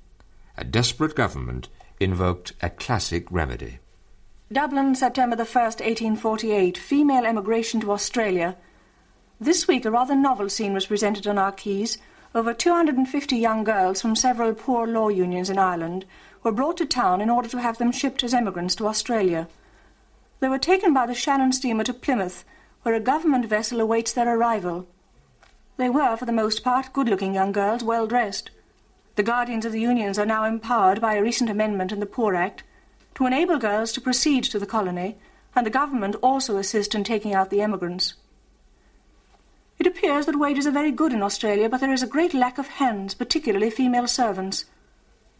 A 0.56 0.64
desperate 0.64 1.14
government 1.14 1.68
invoked 1.98 2.52
a 2.62 2.70
classic 2.70 3.26
remedy. 3.30 3.80
Dublin, 4.52 4.94
September 4.94 5.36
the 5.36 5.42
1st, 5.42 5.80
1848. 5.80 6.78
Female 6.78 7.26
emigration 7.26 7.80
to 7.80 7.92
Australia 7.92 8.56
this 9.42 9.66
week, 9.66 9.86
a 9.86 9.90
rather 9.90 10.14
novel 10.14 10.50
scene 10.50 10.74
was 10.74 10.84
presented 10.84 11.26
on 11.26 11.38
our 11.38 11.50
quays. 11.50 11.96
Over 12.34 12.52
250 12.52 13.36
young 13.38 13.64
girls 13.64 14.02
from 14.02 14.14
several 14.14 14.52
poor 14.52 14.86
law 14.86 15.08
unions 15.08 15.48
in 15.48 15.58
Ireland 15.58 16.04
were 16.42 16.52
brought 16.52 16.76
to 16.76 16.84
town 16.84 17.22
in 17.22 17.30
order 17.30 17.48
to 17.48 17.60
have 17.60 17.78
them 17.78 17.90
shipped 17.90 18.22
as 18.22 18.34
emigrants 18.34 18.74
to 18.76 18.86
Australia. 18.86 19.48
They 20.40 20.48
were 20.50 20.58
taken 20.58 20.92
by 20.92 21.06
the 21.06 21.14
Shannon 21.14 21.52
steamer 21.52 21.84
to 21.84 21.94
Plymouth, 21.94 22.44
where 22.82 22.94
a 22.94 23.00
government 23.00 23.46
vessel 23.46 23.80
awaits 23.80 24.12
their 24.12 24.28
arrival. 24.28 24.86
They 25.76 25.88
were, 25.88 26.16
for 26.16 26.26
the 26.26 26.32
most 26.32 26.62
part, 26.62 26.92
good-looking 26.92 27.34
young 27.34 27.52
girls, 27.52 27.82
well 27.82 28.06
dressed. 28.06 28.50
The 29.16 29.22
guardians 29.22 29.64
of 29.64 29.72
the 29.72 29.80
unions 29.80 30.18
are 30.18 30.26
now 30.26 30.44
empowered 30.44 31.00
by 31.00 31.14
a 31.14 31.22
recent 31.22 31.50
amendment 31.50 31.92
in 31.92 32.00
the 32.00 32.06
Poor 32.06 32.34
Act 32.34 32.62
to 33.14 33.26
enable 33.26 33.58
girls 33.58 33.92
to 33.92 34.00
proceed 34.00 34.44
to 34.44 34.58
the 34.58 34.66
colony, 34.66 35.16
and 35.54 35.66
the 35.66 35.70
government 35.70 36.16
also 36.22 36.56
assist 36.56 36.94
in 36.94 37.04
taking 37.04 37.34
out 37.34 37.50
the 37.50 37.60
emigrants. 37.60 38.14
It 39.78 39.86
appears 39.86 40.26
that 40.26 40.38
wages 40.38 40.66
are 40.66 40.70
very 40.70 40.90
good 40.90 41.12
in 41.12 41.22
Australia, 41.22 41.68
but 41.68 41.80
there 41.80 41.92
is 41.92 42.02
a 42.02 42.06
great 42.06 42.34
lack 42.34 42.58
of 42.58 42.66
hands, 42.66 43.14
particularly 43.14 43.70
female 43.70 44.06
servants. 44.06 44.66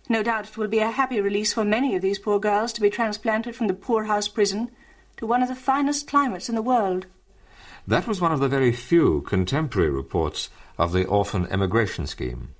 No 0.09 0.23
doubt 0.23 0.49
it 0.49 0.57
will 0.57 0.67
be 0.67 0.79
a 0.79 0.91
happy 0.91 1.21
release 1.21 1.53
for 1.53 1.65
many 1.65 1.95
of 1.95 2.03
these 2.03 2.19
poor 2.19 2.39
girls 2.39 2.73
to 2.73 2.81
be 2.81 2.91
transplanted 2.91 3.55
from 3.55 3.67
the 3.67 3.75
poorhouse 3.75 4.29
prison 4.29 4.71
to 5.19 5.27
one 5.27 5.43
of 5.43 5.49
the 5.49 5.55
finest 5.55 6.07
climates 6.09 6.49
in 6.49 6.55
the 6.55 6.63
world. 6.63 7.07
That 7.87 8.07
was 8.07 8.21
one 8.21 8.33
of 8.33 8.41
the 8.41 8.49
very 8.49 8.73
few 8.73 9.23
contemporary 9.23 9.91
reports 9.91 10.51
of 10.79 10.93
the 10.93 11.07
orphan 11.07 11.47
emigration 11.51 12.07
scheme. 12.07 12.55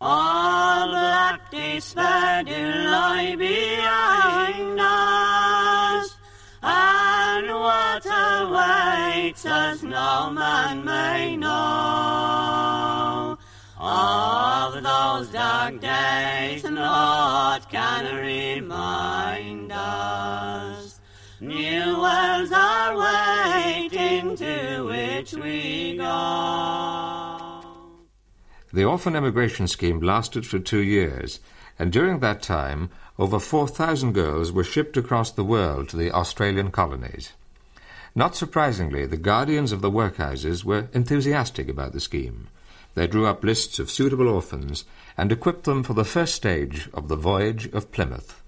All 0.00 0.88
black 0.88 1.50
despair 1.50 2.42
do 2.44 2.52
lie 2.52 3.34
behind 3.36 4.78
us, 4.80 6.16
and 6.62 7.48
what 7.48 8.06
awaits 8.06 9.46
us 9.46 9.82
no 9.82 10.30
man 10.30 10.84
may 10.84 11.36
know. 11.36 13.38
Of 13.78 14.82
those 14.82 15.28
dark 15.30 15.80
days, 15.80 16.64
naught 16.64 17.68
can 17.70 18.16
remind 18.16 19.72
us. 19.72 20.91
New 21.42 22.00
worlds 22.00 22.52
are 22.52 22.96
waiting 22.96 24.36
to 24.36 24.84
which 24.86 25.32
we 25.32 25.96
go. 25.96 27.64
The 28.72 28.84
orphan 28.84 29.16
emigration 29.16 29.66
scheme 29.66 29.98
lasted 29.98 30.46
for 30.46 30.60
two 30.60 30.78
years, 30.78 31.40
and 31.80 31.90
during 31.90 32.20
that 32.20 32.42
time, 32.42 32.90
over 33.18 33.40
4,000 33.40 34.12
girls 34.12 34.52
were 34.52 34.62
shipped 34.62 34.96
across 34.96 35.32
the 35.32 35.42
world 35.42 35.88
to 35.88 35.96
the 35.96 36.12
Australian 36.12 36.70
colonies. 36.70 37.32
Not 38.14 38.36
surprisingly, 38.36 39.04
the 39.04 39.16
guardians 39.16 39.72
of 39.72 39.80
the 39.80 39.90
workhouses 39.90 40.62
were 40.62 40.86
enthusiastic 40.92 41.68
about 41.68 41.92
the 41.92 41.98
scheme. 41.98 42.46
They 42.94 43.08
drew 43.08 43.26
up 43.26 43.42
lists 43.42 43.80
of 43.80 43.90
suitable 43.90 44.28
orphans 44.28 44.84
and 45.18 45.32
equipped 45.32 45.64
them 45.64 45.82
for 45.82 45.94
the 45.94 46.04
first 46.04 46.36
stage 46.36 46.88
of 46.94 47.08
the 47.08 47.16
voyage 47.16 47.66
of 47.72 47.90
Plymouth. 47.90 48.41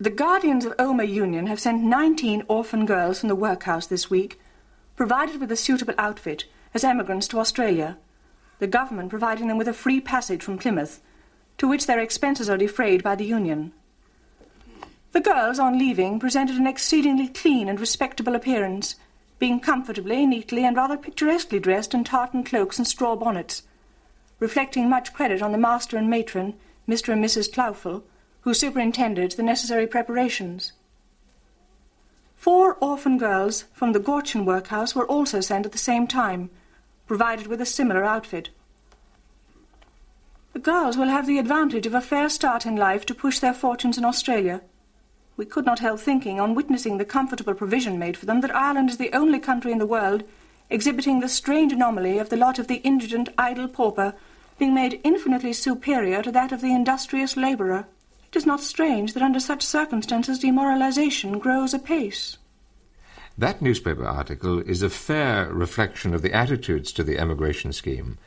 The 0.00 0.10
guardians 0.10 0.64
of 0.64 0.76
Omagh 0.76 1.12
Union 1.12 1.48
have 1.48 1.58
sent 1.58 1.82
19 1.82 2.44
orphan 2.46 2.86
girls 2.86 3.18
from 3.18 3.28
the 3.28 3.34
workhouse 3.34 3.88
this 3.88 4.08
week, 4.08 4.40
provided 4.94 5.40
with 5.40 5.50
a 5.50 5.56
suitable 5.56 5.94
outfit, 5.98 6.44
as 6.72 6.84
emigrants 6.84 7.26
to 7.28 7.40
Australia, 7.40 7.98
the 8.60 8.68
government 8.68 9.10
providing 9.10 9.48
them 9.48 9.58
with 9.58 9.66
a 9.66 9.72
free 9.72 10.00
passage 10.00 10.40
from 10.40 10.56
Plymouth, 10.56 11.00
to 11.56 11.66
which 11.66 11.86
their 11.86 11.98
expenses 11.98 12.48
are 12.48 12.56
defrayed 12.56 13.02
by 13.02 13.16
the 13.16 13.24
Union. 13.24 13.72
The 15.10 15.20
girls, 15.20 15.58
on 15.58 15.80
leaving, 15.80 16.20
presented 16.20 16.58
an 16.58 16.68
exceedingly 16.68 17.26
clean 17.26 17.68
and 17.68 17.80
respectable 17.80 18.36
appearance, 18.36 18.94
being 19.40 19.58
comfortably, 19.58 20.26
neatly, 20.26 20.64
and 20.64 20.76
rather 20.76 20.96
picturesquely 20.96 21.58
dressed 21.58 21.92
in 21.92 22.04
tartan 22.04 22.44
cloaks 22.44 22.78
and 22.78 22.86
straw 22.86 23.16
bonnets, 23.16 23.64
reflecting 24.38 24.88
much 24.88 25.12
credit 25.12 25.42
on 25.42 25.50
the 25.50 25.58
master 25.58 25.96
and 25.96 26.08
matron, 26.08 26.54
Mr. 26.88 27.12
and 27.12 27.24
Mrs. 27.24 27.50
Tloufel, 27.50 28.04
who 28.48 28.54
superintended 28.54 29.32
the 29.32 29.42
necessary 29.42 29.86
preparations. 29.86 30.72
Four 32.34 32.76
orphan 32.76 33.18
girls 33.18 33.64
from 33.74 33.92
the 33.92 34.00
Gorchin 34.00 34.46
workhouse 34.46 34.94
were 34.94 35.04
also 35.04 35.42
sent 35.42 35.66
at 35.66 35.72
the 35.72 35.76
same 35.76 36.06
time, 36.06 36.48
provided 37.06 37.46
with 37.46 37.60
a 37.60 37.66
similar 37.66 38.04
outfit. 38.04 38.48
The 40.54 40.60
girls 40.60 40.96
will 40.96 41.08
have 41.08 41.26
the 41.26 41.38
advantage 41.38 41.86
of 41.86 41.92
a 41.92 42.00
fair 42.00 42.30
start 42.30 42.64
in 42.64 42.74
life 42.74 43.04
to 43.04 43.14
push 43.14 43.38
their 43.38 43.52
fortunes 43.52 43.98
in 43.98 44.04
Australia. 44.06 44.62
We 45.36 45.44
could 45.44 45.66
not 45.66 45.80
help 45.80 46.00
thinking, 46.00 46.40
on 46.40 46.54
witnessing 46.54 46.96
the 46.96 47.04
comfortable 47.04 47.52
provision 47.52 47.98
made 47.98 48.16
for 48.16 48.24
them, 48.24 48.40
that 48.40 48.56
Ireland 48.56 48.88
is 48.88 48.96
the 48.96 49.12
only 49.12 49.40
country 49.40 49.72
in 49.72 49.78
the 49.78 49.84
world 49.84 50.24
exhibiting 50.70 51.20
the 51.20 51.28
strange 51.28 51.70
anomaly 51.70 52.16
of 52.16 52.30
the 52.30 52.38
lot 52.38 52.58
of 52.58 52.66
the 52.66 52.76
indigent, 52.76 53.28
idle 53.36 53.68
pauper 53.68 54.14
being 54.58 54.72
made 54.72 55.02
infinitely 55.04 55.52
superior 55.52 56.22
to 56.22 56.32
that 56.32 56.50
of 56.50 56.62
the 56.62 56.74
industrious 56.74 57.36
labourer. 57.36 57.86
It 58.30 58.36
is 58.36 58.46
not 58.46 58.60
strange 58.60 59.14
that 59.14 59.22
under 59.22 59.40
such 59.40 59.62
circumstances 59.62 60.38
demoralization 60.38 61.38
grows 61.38 61.72
apace. 61.72 62.36
That 63.38 63.62
newspaper 63.62 64.04
article 64.04 64.60
is 64.60 64.82
a 64.82 64.90
fair 64.90 65.50
reflection 65.52 66.12
of 66.12 66.22
the 66.22 66.34
attitudes 66.34 66.92
to 66.92 67.04
the 67.04 67.18
emigration 67.18 67.72
scheme. 67.72 68.18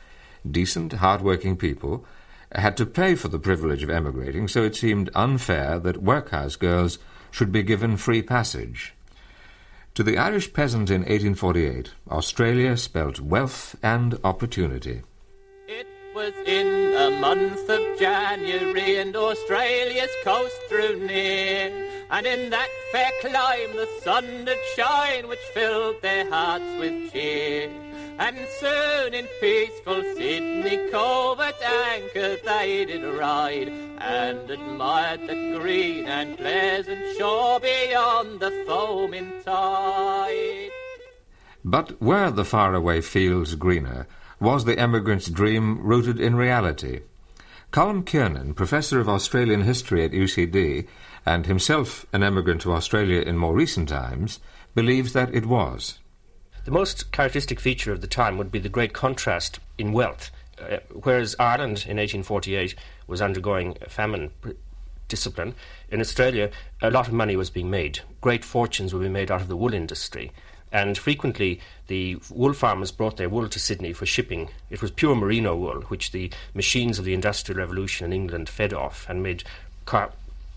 Decent, 0.50 0.94
hard-working 0.94 1.56
people 1.56 2.04
had 2.50 2.76
to 2.78 2.86
pay 2.86 3.14
for 3.14 3.28
the 3.28 3.38
privilege 3.38 3.82
of 3.82 3.90
emigrating, 3.90 4.48
so 4.48 4.62
it 4.64 4.74
seemed 4.74 5.10
unfair 5.14 5.78
that 5.78 6.02
workhouse 6.02 6.56
girls 6.56 6.98
should 7.30 7.52
be 7.52 7.62
given 7.62 7.96
free 7.96 8.22
passage. 8.22 8.94
To 9.94 10.02
the 10.02 10.18
Irish 10.18 10.52
peasant 10.52 10.90
in 10.90 11.02
1848, 11.02 11.92
Australia 12.10 12.76
spelt 12.76 13.20
wealth 13.20 13.76
and 13.82 14.18
opportunity. 14.24 15.02
Was 16.14 16.34
in 16.46 16.92
the 16.92 17.10
month 17.20 17.68
of 17.70 17.98
January, 17.98 18.98
and 18.98 19.16
Australia's 19.16 20.10
coast 20.22 20.60
drew 20.68 20.98
near. 21.06 21.72
And 22.10 22.26
in 22.26 22.50
that 22.50 22.68
fair 22.92 23.10
clime 23.22 23.74
the 23.74 23.88
sun 24.02 24.44
did 24.44 24.58
shine, 24.76 25.26
which 25.26 25.38
filled 25.54 26.02
their 26.02 26.28
hearts 26.28 26.70
with 26.78 27.12
cheer. 27.12 27.70
And 28.18 28.36
soon 28.60 29.14
in 29.14 29.26
peaceful 29.40 30.02
Sydney 30.14 30.90
Cove 30.90 31.40
at 31.40 31.60
anchor 31.62 32.36
they 32.44 32.84
did 32.84 33.04
ride, 33.18 33.68
and 33.98 34.50
admired 34.50 35.22
the 35.26 35.58
green 35.58 36.04
and 36.04 36.36
pleasant 36.36 37.16
shore 37.16 37.58
beyond 37.58 38.38
the 38.38 38.64
foaming 38.66 39.32
tide. 39.44 40.70
But 41.64 42.02
were 42.02 42.30
the 42.30 42.44
faraway 42.44 43.00
fields 43.00 43.54
greener, 43.54 44.06
was 44.42 44.64
the 44.64 44.78
emigrant's 44.78 45.30
dream 45.30 45.80
rooted 45.82 46.20
in 46.20 46.34
reality? 46.34 47.00
Colm 47.72 48.04
Kiernan, 48.04 48.52
Professor 48.52 49.00
of 49.00 49.08
Australian 49.08 49.62
History 49.62 50.04
at 50.04 50.10
UCD, 50.10 50.86
and 51.24 51.46
himself 51.46 52.04
an 52.12 52.22
emigrant 52.22 52.60
to 52.62 52.72
Australia 52.72 53.22
in 53.22 53.38
more 53.38 53.54
recent 53.54 53.88
times, 53.88 54.40
believes 54.74 55.12
that 55.12 55.34
it 55.34 55.46
was. 55.46 56.00
The 56.64 56.70
most 56.70 57.12
characteristic 57.12 57.60
feature 57.60 57.92
of 57.92 58.00
the 58.00 58.06
time 58.06 58.36
would 58.36 58.52
be 58.52 58.58
the 58.58 58.68
great 58.68 58.92
contrast 58.92 59.60
in 59.78 59.92
wealth. 59.92 60.30
Uh, 60.60 60.78
whereas 60.92 61.34
Ireland 61.38 61.86
in 61.88 61.96
1848 61.96 62.74
was 63.06 63.22
undergoing 63.22 63.76
famine 63.88 64.30
discipline, 65.08 65.54
in 65.90 66.00
Australia 66.00 66.50
a 66.80 66.90
lot 66.90 67.06
of 67.06 67.14
money 67.14 67.36
was 67.36 67.50
being 67.50 67.70
made. 67.70 68.00
Great 68.20 68.44
fortunes 68.44 68.92
were 68.92 69.00
being 69.00 69.12
made 69.12 69.30
out 69.30 69.40
of 69.40 69.48
the 69.48 69.56
wool 69.56 69.74
industry. 69.74 70.32
And 70.72 70.96
frequently, 70.96 71.60
the 71.92 72.16
wool 72.30 72.54
farmers 72.54 72.90
brought 72.90 73.18
their 73.18 73.28
wool 73.28 73.50
to 73.50 73.58
Sydney 73.58 73.92
for 73.92 74.06
shipping. 74.06 74.48
It 74.70 74.80
was 74.80 74.90
pure 74.90 75.14
merino 75.14 75.54
wool, 75.54 75.82
which 75.88 76.10
the 76.10 76.30
machines 76.54 76.98
of 76.98 77.04
the 77.04 77.12
Industrial 77.12 77.58
Revolution 77.58 78.06
in 78.06 78.14
England 78.14 78.48
fed 78.48 78.72
off 78.72 79.04
and 79.10 79.22
made 79.22 79.44
car- 79.84 80.14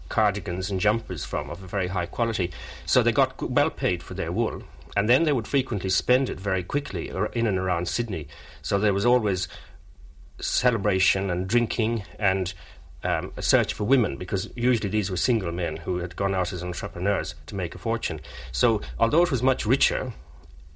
cardigans 0.08 0.72
and 0.72 0.80
jumpers 0.80 1.26
from 1.26 1.50
of 1.50 1.62
a 1.62 1.68
very 1.68 1.88
high 1.88 2.06
quality. 2.06 2.52
So 2.86 3.04
they 3.04 3.12
got 3.12 3.52
well 3.52 3.70
paid 3.70 4.02
for 4.02 4.14
their 4.14 4.32
wool. 4.32 4.64
And 4.96 5.10
then 5.10 5.26
they 5.26 5.34
would 5.34 5.46
frequently 5.46 5.90
spend 5.90 6.30
it 6.30 6.40
very 6.40 6.64
quickly 6.64 7.10
in 7.34 7.48
and 7.48 7.58
around 7.58 7.90
Sydney. 7.90 8.30
So 8.62 8.80
there 8.80 8.94
was 8.94 9.06
always 9.06 9.50
celebration 10.40 11.30
and 11.30 11.50
drinking 11.50 12.06
and 12.18 12.54
um, 13.04 13.34
a 13.36 13.42
search 13.42 13.74
for 13.74 13.84
women 13.84 14.16
because 14.16 14.50
usually 14.56 14.88
these 14.88 15.12
were 15.12 15.18
single 15.18 15.52
men 15.52 15.76
who 15.76 15.98
had 15.98 16.16
gone 16.16 16.34
out 16.34 16.54
as 16.54 16.64
entrepreneurs 16.64 17.36
to 17.48 17.56
make 17.56 17.76
a 17.76 17.78
fortune. 17.78 18.22
So, 18.54 18.80
although 18.98 19.24
it 19.24 19.32
was 19.32 19.44
much 19.44 19.66
richer 19.66 20.14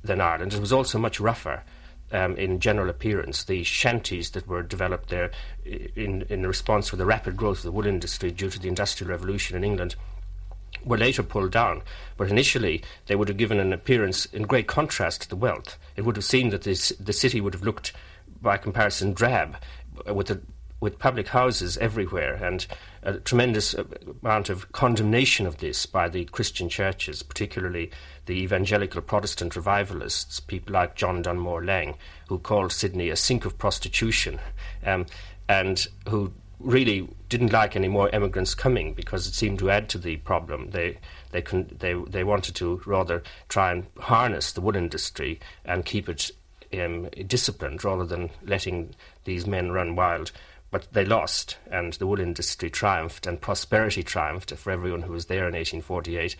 than 0.03 0.21
Ireland, 0.21 0.53
it 0.53 0.59
was 0.59 0.73
also 0.73 0.97
much 0.97 1.19
rougher. 1.19 1.63
Um, 2.11 2.35
in 2.37 2.59
general 2.59 2.89
appearance, 2.89 3.43
the 3.43 3.63
shanties 3.63 4.31
that 4.31 4.47
were 4.47 4.63
developed 4.63 5.09
there 5.09 5.29
in, 5.63 6.23
in 6.27 6.47
response 6.47 6.89
to 6.89 6.95
the 6.95 7.05
rapid 7.05 7.37
growth 7.37 7.59
of 7.59 7.65
the 7.65 7.71
wool 7.71 7.85
industry 7.85 8.31
due 8.31 8.49
to 8.49 8.57
the 8.57 8.67
Industrial 8.67 9.11
Revolution 9.11 9.55
in 9.55 9.63
England 9.63 9.95
were 10.83 10.97
later 10.97 11.21
pulled 11.21 11.51
down, 11.51 11.83
but 12.17 12.31
initially 12.31 12.81
they 13.05 13.15
would 13.15 13.27
have 13.27 13.37
given 13.37 13.59
an 13.59 13.73
appearance 13.73 14.25
in 14.25 14.43
great 14.43 14.65
contrast 14.65 15.21
to 15.21 15.29
the 15.29 15.35
wealth. 15.35 15.77
It 15.95 16.01
would 16.01 16.15
have 16.15 16.25
seemed 16.25 16.51
that 16.51 16.63
this, 16.63 16.89
the 16.99 17.13
city 17.13 17.41
would 17.41 17.53
have 17.53 17.63
looked, 17.63 17.93
by 18.41 18.57
comparison, 18.57 19.13
drab, 19.13 19.57
with 20.07 20.27
the 20.27 20.41
with 20.79 20.99
public 20.99 21.27
houses 21.27 21.77
everywhere 21.77 22.35
and 22.35 22.65
a 23.03 23.13
tremendous 23.13 23.73
uh, 23.73 23.83
amount 24.21 24.49
of 24.49 24.71
condemnation 24.71 25.45
of 25.45 25.57
this 25.57 25.85
by 25.85 26.09
the 26.09 26.25
Christian 26.25 26.69
churches, 26.69 27.23
particularly 27.23 27.91
the 28.25 28.33
evangelical 28.33 29.01
Protestant 29.01 29.55
revivalists, 29.55 30.39
people 30.39 30.73
like 30.73 30.95
John 30.95 31.21
Dunmore 31.21 31.63
Lang, 31.63 31.95
who 32.27 32.39
called 32.39 32.71
Sydney 32.71 33.09
a 33.09 33.15
sink 33.15 33.45
of 33.45 33.57
prostitution, 33.57 34.39
um, 34.85 35.05
and 35.47 35.87
who 36.07 36.31
really 36.59 37.07
didn't 37.29 37.53
like 37.53 37.75
any 37.75 37.87
more 37.87 38.09
immigrants 38.09 38.53
coming 38.53 38.93
because 38.93 39.27
it 39.27 39.33
seemed 39.33 39.59
to 39.59 39.69
add 39.69 39.87
to 39.89 39.97
the 39.97 40.17
problem. 40.17 40.71
They 40.71 40.97
they 41.31 41.41
con- 41.41 41.69
they 41.79 41.93
they 41.93 42.23
wanted 42.23 42.55
to 42.55 42.81
rather 42.85 43.23
try 43.47 43.71
and 43.71 43.85
harness 43.97 44.51
the 44.51 44.61
wool 44.61 44.75
industry 44.75 45.39
and 45.63 45.85
keep 45.85 46.09
it 46.09 46.31
um, 46.73 47.09
disciplined 47.27 47.83
rather 47.83 48.05
than 48.05 48.29
letting 48.43 48.93
these 49.23 49.47
men 49.47 49.71
run 49.71 49.95
wild. 49.95 50.31
But 50.71 50.87
they 50.93 51.05
lost, 51.05 51.57
and 51.71 51.93
the 51.93 52.05
wool 52.05 52.19
industry 52.19 52.69
triumphed, 52.69 53.25
and 53.25 53.41
prosperity 53.41 54.03
triumphed 54.03 54.51
for 54.51 54.71
everyone 54.71 55.01
who 55.01 55.13
was 55.13 55.25
there 55.25 55.47
in 55.47 55.55
1848. 55.55 56.35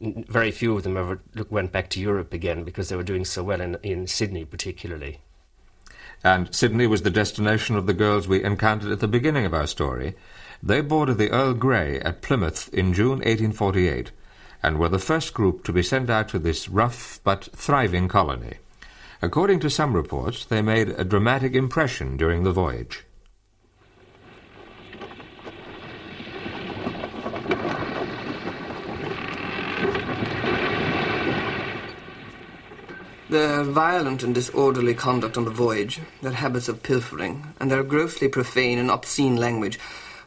Very 0.00 0.50
few 0.50 0.76
of 0.76 0.82
them 0.82 0.96
ever 0.96 1.20
went 1.50 1.72
back 1.72 1.88
to 1.90 2.00
Europe 2.00 2.32
again 2.32 2.64
because 2.64 2.88
they 2.88 2.96
were 2.96 3.02
doing 3.02 3.24
so 3.24 3.42
well 3.42 3.60
in, 3.60 3.76
in 3.82 4.06
Sydney, 4.06 4.44
particularly. 4.44 5.20
And 6.24 6.52
Sydney 6.54 6.86
was 6.86 7.02
the 7.02 7.10
destination 7.10 7.76
of 7.76 7.86
the 7.86 7.94
girls 7.94 8.26
we 8.26 8.42
encountered 8.42 8.90
at 8.90 9.00
the 9.00 9.08
beginning 9.08 9.44
of 9.44 9.54
our 9.54 9.66
story. 9.66 10.14
They 10.62 10.80
boarded 10.80 11.18
the 11.18 11.30
Earl 11.30 11.54
Grey 11.54 12.00
at 12.00 12.22
Plymouth 12.22 12.68
in 12.74 12.92
June 12.92 13.18
1848 13.18 14.10
and 14.62 14.78
were 14.78 14.88
the 14.88 14.98
first 14.98 15.34
group 15.34 15.62
to 15.64 15.72
be 15.72 15.82
sent 15.82 16.10
out 16.10 16.28
to 16.30 16.38
this 16.38 16.68
rough 16.68 17.20
but 17.22 17.48
thriving 17.54 18.08
colony. 18.08 18.54
According 19.22 19.60
to 19.60 19.70
some 19.70 19.94
reports, 19.94 20.44
they 20.44 20.62
made 20.62 20.88
a 20.90 21.04
dramatic 21.04 21.54
impression 21.54 22.16
during 22.16 22.42
the 22.42 22.52
voyage. 22.52 23.04
Their 33.38 33.62
violent 33.62 34.24
and 34.24 34.34
disorderly 34.34 34.94
conduct 34.94 35.36
on 35.36 35.44
the 35.44 35.52
voyage, 35.52 36.00
their 36.22 36.32
habits 36.32 36.68
of 36.68 36.82
pilfering, 36.82 37.54
and 37.60 37.70
their 37.70 37.84
grossly 37.84 38.26
profane 38.26 38.80
and 38.80 38.90
obscene 38.90 39.36
language 39.36 39.78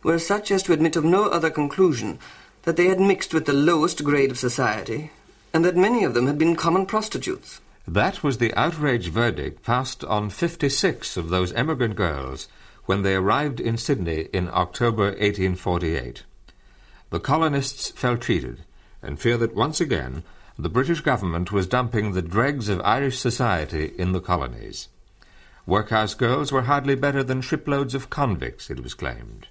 were 0.01 0.17
such 0.17 0.49
as 0.49 0.63
to 0.63 0.71
admit 0.71 0.95
of 0.95 1.03
no 1.03 1.25
other 1.25 1.49
conclusion 1.49 2.19
that 2.61 2.77
they 2.77 2.85
had 2.85 3.01
mixed 3.01 3.33
with 3.33 3.43
the 3.43 3.51
lowest 3.51 4.05
grade 4.05 4.31
of 4.31 4.39
society, 4.39 5.11
and 5.53 5.65
that 5.65 5.75
many 5.75 6.05
of 6.05 6.13
them 6.13 6.25
had 6.25 6.37
been 6.37 6.55
common 6.55 6.85
prostitutes. 6.85 7.59
That 7.85 8.23
was 8.23 8.37
the 8.37 8.53
outraged 8.53 9.09
verdict 9.09 9.61
passed 9.61 10.05
on 10.05 10.29
56 10.29 11.17
of 11.17 11.27
those 11.27 11.51
emigrant 11.51 11.97
girls 11.97 12.47
when 12.85 13.01
they 13.01 13.15
arrived 13.15 13.59
in 13.59 13.75
Sydney 13.75 14.29
in 14.31 14.49
October 14.53 15.07
1848. 15.07 16.23
The 17.09 17.19
colonists 17.19 17.89
felt 17.89 18.21
cheated 18.21 18.59
and 19.01 19.19
fear 19.19 19.35
that 19.35 19.53
once 19.53 19.81
again 19.81 20.23
the 20.61 20.69
British 20.69 21.01
government 21.01 21.51
was 21.51 21.65
dumping 21.65 22.11
the 22.11 22.21
dregs 22.21 22.69
of 22.69 22.79
Irish 22.81 23.17
society 23.17 23.93
in 23.97 24.11
the 24.11 24.21
colonies. 24.21 24.89
Workhouse 25.65 26.13
girls 26.13 26.51
were 26.51 26.61
hardly 26.61 26.93
better 26.93 27.23
than 27.23 27.41
shiploads 27.41 27.95
of 27.95 28.11
convicts, 28.11 28.69
it 28.69 28.83
was 28.83 28.93
claimed. 28.93 29.47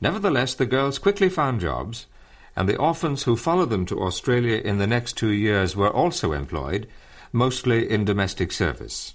Nevertheless, 0.00 0.54
the 0.54 0.64
girls 0.64 0.98
quickly 0.98 1.28
found 1.28 1.60
jobs, 1.60 2.06
and 2.56 2.66
the 2.66 2.78
orphans 2.78 3.24
who 3.24 3.36
followed 3.36 3.68
them 3.68 3.84
to 3.84 4.00
Australia 4.00 4.56
in 4.56 4.78
the 4.78 4.86
next 4.86 5.18
two 5.18 5.32
years 5.32 5.76
were 5.76 5.92
also 5.92 6.32
employed, 6.32 6.88
mostly 7.30 7.90
in 7.90 8.06
domestic 8.06 8.52
service. 8.52 9.12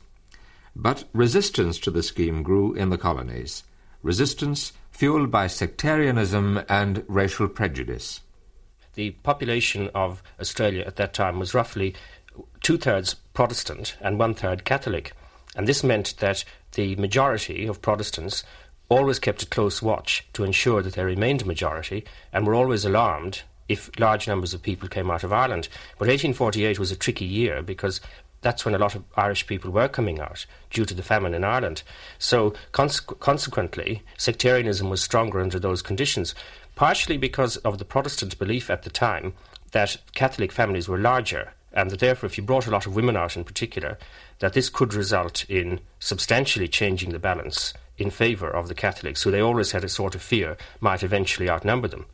But 0.76 1.06
resistance 1.14 1.80
to 1.80 1.90
the 1.90 2.04
scheme 2.04 2.44
grew 2.44 2.76
in 2.76 2.92
the 2.92 2.98
colonies, 2.98 3.64
resistance 4.04 4.72
fueled 4.92 5.32
by 5.32 5.48
sectarianism 5.48 6.62
and 6.70 7.04
racial 7.08 7.48
prejudice 7.48 8.22
the 8.98 9.12
population 9.12 9.92
of 9.94 10.24
Australia 10.42 10.84
at 10.86 10.96
that 10.96 11.14
time 11.14 11.38
was 11.38 11.54
roughly 11.54 11.94
two 12.64 12.78
thirds 12.78 13.14
Protestant 13.14 13.96
and 14.02 14.18
one 14.18 14.34
third 14.34 14.66
Catholic. 14.66 15.14
And 15.56 15.68
this 15.68 15.84
meant 15.84 16.16
that 16.18 16.44
the 16.72 16.96
majority 16.96 17.68
of 17.68 17.82
Protestants 17.82 18.44
always 18.90 19.20
kept 19.20 19.44
a 19.44 19.46
close 19.46 19.84
watch 19.84 20.26
to 20.34 20.44
ensure 20.44 20.82
that 20.82 20.96
they 20.96 21.04
remained 21.04 21.44
a 21.44 21.46
majority 21.46 22.06
and 22.34 22.48
were 22.48 22.56
always 22.56 22.86
alarmed 22.86 23.44
if 23.70 23.92
large 24.00 24.28
numbers 24.28 24.56
of 24.56 24.64
people 24.64 24.90
came 24.90 25.12
out 25.12 25.24
of 25.24 25.32
Ireland. 25.32 25.70
But 26.00 26.08
1848 26.08 26.80
was 26.80 26.92
a 26.92 26.96
tricky 26.96 27.26
year 27.26 27.62
because 27.62 28.02
that's 28.42 28.66
when 28.66 28.74
a 28.74 28.80
lot 28.80 28.96
of 28.96 29.04
Irish 29.16 29.46
people 29.46 29.70
were 29.70 29.88
coming 29.88 30.20
out 30.20 30.48
due 30.72 30.86
to 30.86 30.96
the 30.96 31.04
famine 31.04 31.36
in 31.36 31.44
Ireland. 31.44 31.84
So, 32.18 32.56
consequently, 32.72 34.02
sectarianism 34.18 34.90
was 34.90 35.04
stronger 35.04 35.40
under 35.40 35.60
those 35.60 35.82
conditions 35.84 36.34
partially 36.78 37.18
because 37.18 37.58
of 37.58 37.80
the 37.80 37.86
Protestant 37.86 38.38
belief 38.38 38.70
at 38.70 38.84
the 38.84 38.90
time 38.90 39.34
that 39.72 39.98
Catholic 40.14 40.52
families 40.52 40.88
were 40.88 41.00
larger 41.00 41.54
and 41.74 41.90
that 41.90 42.00
therefore 42.00 42.28
if 42.28 42.38
you 42.38 42.44
brought 42.44 42.68
a 42.68 42.72
lot 42.72 42.86
of 42.86 42.96
women 42.96 43.18
out 43.18 43.36
in 43.36 43.44
particular, 43.44 43.98
that 44.40 44.54
this 44.54 44.70
could 44.70 44.94
result 44.94 45.44
in 45.50 45.80
substantially 46.00 46.68
changing 46.68 47.10
the 47.10 47.20
balance 47.20 47.74
in 47.98 48.12
favour 48.12 48.50
of 48.50 48.68
the 48.68 48.76
Catholics, 48.76 49.24
who 49.24 49.32
they 49.32 49.42
always 49.42 49.72
had 49.72 49.84
a 49.84 49.90
sort 49.90 50.14
of 50.14 50.22
fear 50.22 50.56
might 50.80 51.02
eventually 51.02 51.50
outnumber 51.50 51.88
them. 51.88 52.06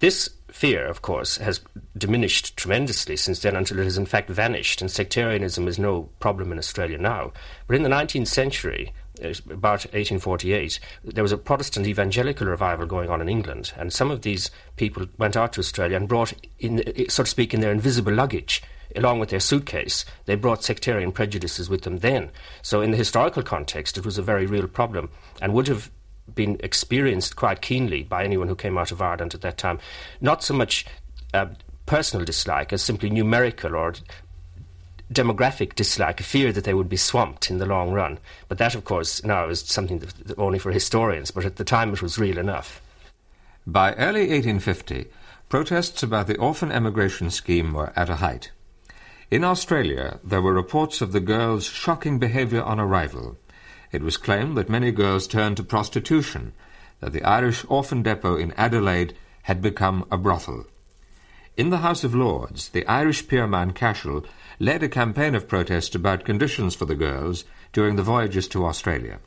This 0.00 0.30
fear, 0.48 0.84
of 0.84 1.00
course, 1.00 1.36
has 1.36 1.60
diminished 1.96 2.56
tremendously 2.56 3.16
since 3.16 3.38
then 3.38 3.54
until 3.54 3.78
it 3.78 3.84
has 3.84 3.96
in 3.96 4.06
fact 4.06 4.28
vanished, 4.28 4.82
and 4.82 4.90
sectarianism 4.90 5.68
is 5.68 5.78
no 5.78 6.08
problem 6.18 6.50
in 6.50 6.58
Australia 6.58 6.98
now. 6.98 7.32
But 7.68 7.76
in 7.76 7.84
the 7.84 7.88
19th 7.88 8.26
century, 8.26 8.92
about 9.22 9.84
1848, 9.92 10.80
there 11.04 11.22
was 11.22 11.32
a 11.32 11.38
Protestant 11.38 11.86
evangelical 11.86 12.46
revival 12.46 12.86
going 12.86 13.10
on 13.10 13.20
in 13.20 13.28
England, 13.28 13.72
and 13.76 13.92
some 13.92 14.10
of 14.10 14.22
these 14.22 14.50
people 14.76 15.06
went 15.18 15.36
out 15.36 15.52
to 15.54 15.60
Australia 15.60 15.96
and 15.96 16.08
brought, 16.08 16.32
in, 16.58 16.82
so 17.08 17.22
to 17.22 17.30
speak, 17.30 17.54
in 17.54 17.60
their 17.60 17.72
invisible 17.72 18.12
luggage, 18.12 18.62
along 18.96 19.20
with 19.20 19.30
their 19.30 19.40
suitcase, 19.40 20.04
they 20.26 20.34
brought 20.34 20.64
sectarian 20.64 21.12
prejudices 21.12 21.70
with 21.70 21.82
them 21.82 21.98
then. 21.98 22.30
So, 22.62 22.80
in 22.80 22.90
the 22.90 22.96
historical 22.96 23.42
context, 23.42 23.96
it 23.96 24.04
was 24.04 24.18
a 24.18 24.22
very 24.22 24.46
real 24.46 24.68
problem 24.68 25.10
and 25.40 25.54
would 25.54 25.68
have 25.68 25.90
been 26.34 26.58
experienced 26.60 27.36
quite 27.36 27.62
keenly 27.62 28.02
by 28.02 28.24
anyone 28.24 28.48
who 28.48 28.54
came 28.54 28.78
out 28.78 28.92
of 28.92 29.02
Ireland 29.02 29.34
at 29.34 29.40
that 29.42 29.58
time. 29.58 29.78
Not 30.20 30.42
so 30.42 30.54
much 30.54 30.86
uh, 31.34 31.46
personal 31.86 32.24
dislike 32.24 32.72
as 32.72 32.82
simply 32.82 33.10
numerical 33.10 33.74
or 33.74 33.94
demographic 35.12 35.74
dislike, 35.74 36.20
a 36.20 36.24
fear 36.24 36.52
that 36.52 36.64
they 36.64 36.74
would 36.74 36.88
be 36.88 36.96
swamped 36.96 37.50
in 37.50 37.58
the 37.58 37.66
long 37.66 37.92
run. 37.92 38.18
But 38.48 38.58
that, 38.58 38.74
of 38.74 38.84
course, 38.84 39.24
now 39.24 39.48
is 39.48 39.60
something 39.60 40.00
that, 40.00 40.38
only 40.38 40.58
for 40.58 40.72
historians, 40.72 41.30
but 41.30 41.44
at 41.44 41.56
the 41.56 41.64
time 41.64 41.92
it 41.92 42.02
was 42.02 42.18
real 42.18 42.38
enough. 42.38 42.80
By 43.66 43.92
early 43.94 44.22
1850, 44.22 45.06
protests 45.48 46.02
about 46.02 46.26
the 46.26 46.38
orphan 46.38 46.72
emigration 46.72 47.30
scheme 47.30 47.72
were 47.72 47.92
at 47.94 48.10
a 48.10 48.16
height. 48.16 48.50
In 49.30 49.44
Australia, 49.44 50.18
there 50.24 50.42
were 50.42 50.52
reports 50.52 51.00
of 51.00 51.12
the 51.12 51.20
girls' 51.20 51.64
shocking 51.64 52.18
behaviour 52.18 52.62
on 52.62 52.80
arrival. 52.80 53.38
It 53.90 54.02
was 54.02 54.16
claimed 54.16 54.56
that 54.56 54.68
many 54.68 54.90
girls 54.90 55.26
turned 55.26 55.58
to 55.58 55.62
prostitution, 55.62 56.52
that 57.00 57.12
the 57.12 57.24
Irish 57.24 57.64
orphan 57.68 58.02
depot 58.02 58.36
in 58.36 58.52
Adelaide 58.52 59.14
had 59.44 59.62
become 59.62 60.06
a 60.10 60.16
brothel. 60.16 60.66
In 61.54 61.68
the 61.68 61.78
House 61.78 62.02
of 62.02 62.14
Lords, 62.14 62.70
the 62.70 62.86
Irish 62.86 63.28
peer 63.28 63.46
Mountcashel 63.46 64.24
led 64.58 64.82
a 64.82 64.88
campaign 64.88 65.34
of 65.34 65.48
protest 65.48 65.94
about 65.94 66.24
conditions 66.24 66.74
for 66.74 66.86
the 66.86 66.94
girls 66.94 67.44
during 67.74 67.96
the 67.96 68.02
voyages 68.02 68.48
to 68.48 68.64
Australia. 68.64 69.18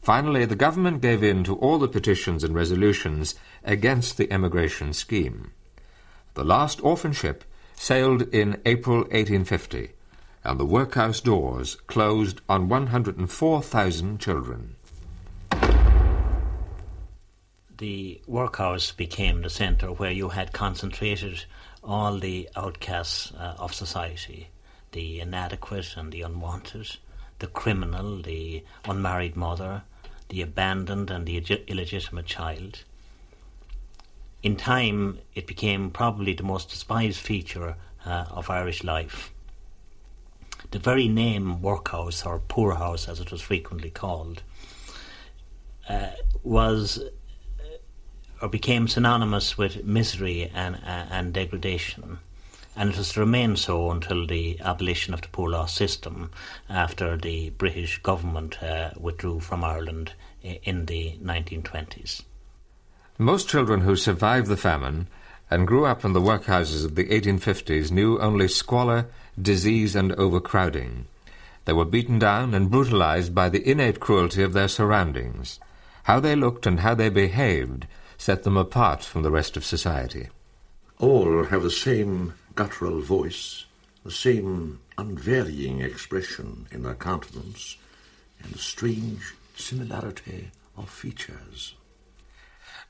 Finally, 0.00 0.44
the 0.44 0.54
government 0.54 1.00
gave 1.00 1.24
in 1.24 1.42
to 1.42 1.56
all 1.56 1.80
the 1.80 1.88
petitions 1.88 2.44
and 2.44 2.54
resolutions 2.54 3.34
against 3.64 4.16
the 4.16 4.30
emigration 4.30 4.92
scheme. 4.92 5.50
The 6.34 6.44
last 6.44 6.80
orphan 6.84 7.12
ship 7.12 7.42
sailed 7.74 8.22
in 8.32 8.60
April 8.64 8.98
1850, 8.98 9.90
and 10.44 10.60
the 10.60 10.64
workhouse 10.64 11.20
doors 11.20 11.74
closed 11.88 12.40
on 12.48 12.68
104,000 12.68 14.20
children. 14.20 14.76
The 17.78 18.20
workhouse 18.26 18.90
became 18.90 19.42
the 19.42 19.50
centre 19.50 19.92
where 19.92 20.10
you 20.10 20.30
had 20.30 20.52
concentrated 20.52 21.44
all 21.84 22.18
the 22.18 22.48
outcasts 22.56 23.32
uh, 23.32 23.54
of 23.58 23.72
society 23.72 24.48
the 24.92 25.20
inadequate 25.20 25.96
and 25.96 26.10
the 26.10 26.22
unwanted, 26.22 26.96
the 27.40 27.46
criminal, 27.46 28.22
the 28.22 28.64
unmarried 28.86 29.36
mother, 29.36 29.82
the 30.30 30.42
abandoned 30.42 31.10
and 31.10 31.26
the 31.26 31.36
illegitimate 31.68 32.26
child. 32.26 32.84
In 34.42 34.56
time, 34.56 35.18
it 35.34 35.46
became 35.46 35.90
probably 35.90 36.32
the 36.32 36.42
most 36.42 36.70
despised 36.70 37.20
feature 37.20 37.76
uh, 38.06 38.24
of 38.30 38.50
Irish 38.50 38.82
life. 38.82 39.30
The 40.70 40.78
very 40.78 41.06
name 41.06 41.60
workhouse, 41.60 42.24
or 42.24 42.38
poorhouse 42.38 43.08
as 43.08 43.20
it 43.20 43.30
was 43.30 43.42
frequently 43.42 43.90
called, 43.90 44.42
uh, 45.88 46.10
was 46.42 47.02
or 48.40 48.48
became 48.48 48.88
synonymous 48.88 49.58
with 49.58 49.84
misery 49.84 50.50
and, 50.54 50.76
uh, 50.76 51.06
and 51.10 51.32
degradation 51.32 52.18
and 52.78 52.90
it 52.90 52.96
was 52.96 53.12
to 53.12 53.20
remain 53.20 53.56
so 53.56 53.90
until 53.90 54.24
the 54.24 54.56
abolition 54.60 55.12
of 55.12 55.20
the 55.20 55.28
poor 55.28 55.50
law 55.50 55.66
system 55.66 56.30
after 56.70 57.16
the 57.16 57.50
British 57.50 57.98
government 58.04 58.62
uh, 58.62 58.90
withdrew 58.96 59.40
from 59.40 59.64
Ireland 59.64 60.12
in 60.42 60.86
the 60.86 61.18
1920s. 61.20 62.22
Most 63.18 63.48
children 63.48 63.80
who 63.80 63.96
survived 63.96 64.46
the 64.46 64.56
famine 64.56 65.08
and 65.50 65.66
grew 65.66 65.86
up 65.86 66.04
in 66.04 66.12
the 66.12 66.20
workhouses 66.20 66.84
of 66.84 66.94
the 66.94 67.06
1850s 67.06 67.90
knew 67.90 68.20
only 68.20 68.46
squalor, 68.46 69.08
disease, 69.40 69.96
and 69.96 70.12
overcrowding. 70.12 71.06
They 71.64 71.72
were 71.72 71.84
beaten 71.84 72.20
down 72.20 72.54
and 72.54 72.70
brutalized 72.70 73.34
by 73.34 73.48
the 73.48 73.68
innate 73.68 73.98
cruelty 73.98 74.44
of 74.44 74.52
their 74.52 74.68
surroundings. 74.68 75.58
How 76.04 76.20
they 76.20 76.36
looked 76.36 76.64
and 76.64 76.80
how 76.80 76.94
they 76.94 77.08
behaved 77.08 77.88
set 78.18 78.42
them 78.42 78.56
apart 78.56 79.02
from 79.02 79.22
the 79.22 79.30
rest 79.30 79.56
of 79.56 79.64
society. 79.64 80.28
All 80.98 81.44
have 81.44 81.62
the 81.62 81.70
same 81.70 82.34
guttural 82.54 83.00
voice, 83.00 83.64
the 84.04 84.10
same 84.10 84.80
unvarying 84.98 85.80
expression 85.80 86.66
in 86.72 86.82
their 86.82 86.96
countenance 86.96 87.76
and 88.42 88.54
a 88.54 88.58
strange 88.58 89.34
similarity 89.56 90.50
of 90.76 90.90
features. 90.90 91.74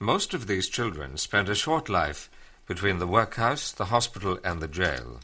Most 0.01 0.33
of 0.33 0.47
these 0.47 0.69
children 0.69 1.17
spent 1.17 1.49
a 1.49 1.55
short 1.55 1.89
life 1.89 2.31
between 2.67 2.99
the 2.99 3.07
workhouse, 3.07 3.73
the 3.73 3.87
hospital, 3.87 4.39
and 4.45 4.61
the 4.61 4.69
jail. 4.69 5.21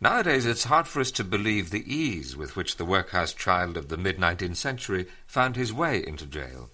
Nowadays, 0.00 0.44
it's 0.44 0.64
hard 0.64 0.86
for 0.86 1.00
us 1.00 1.10
to 1.12 1.24
believe 1.24 1.70
the 1.70 1.92
ease 1.92 2.36
with 2.36 2.54
which 2.54 2.76
the 2.76 2.84
workhouse 2.84 3.32
child 3.32 3.76
of 3.76 3.88
the 3.88 3.96
mid 3.96 4.18
19th 4.18 4.56
century 4.56 5.06
found 5.26 5.56
his 5.56 5.72
way 5.72 6.06
into 6.06 6.26
jail. 6.26 6.70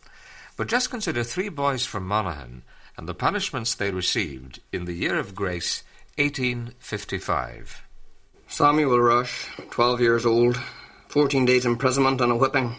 But 0.57 0.68
just 0.68 0.90
consider 0.90 1.24
three 1.24 1.48
boys 1.48 1.86
from 1.86 2.07
Monaghan 2.07 2.62
and 2.96 3.09
the 3.09 3.14
punishments 3.14 3.74
they 3.74 3.90
received 3.90 4.61
in 4.70 4.84
the 4.84 4.92
year 4.92 5.18
of 5.18 5.34
grace 5.34 5.82
1855. 6.18 7.82
Samuel 8.48 9.00
Rush, 9.00 9.48
12 9.70 10.00
years 10.00 10.26
old, 10.26 10.61
14 11.09 11.46
days 11.46 11.64
imprisonment 11.64 12.20
and 12.20 12.32
a 12.32 12.36
whipping. 12.36 12.76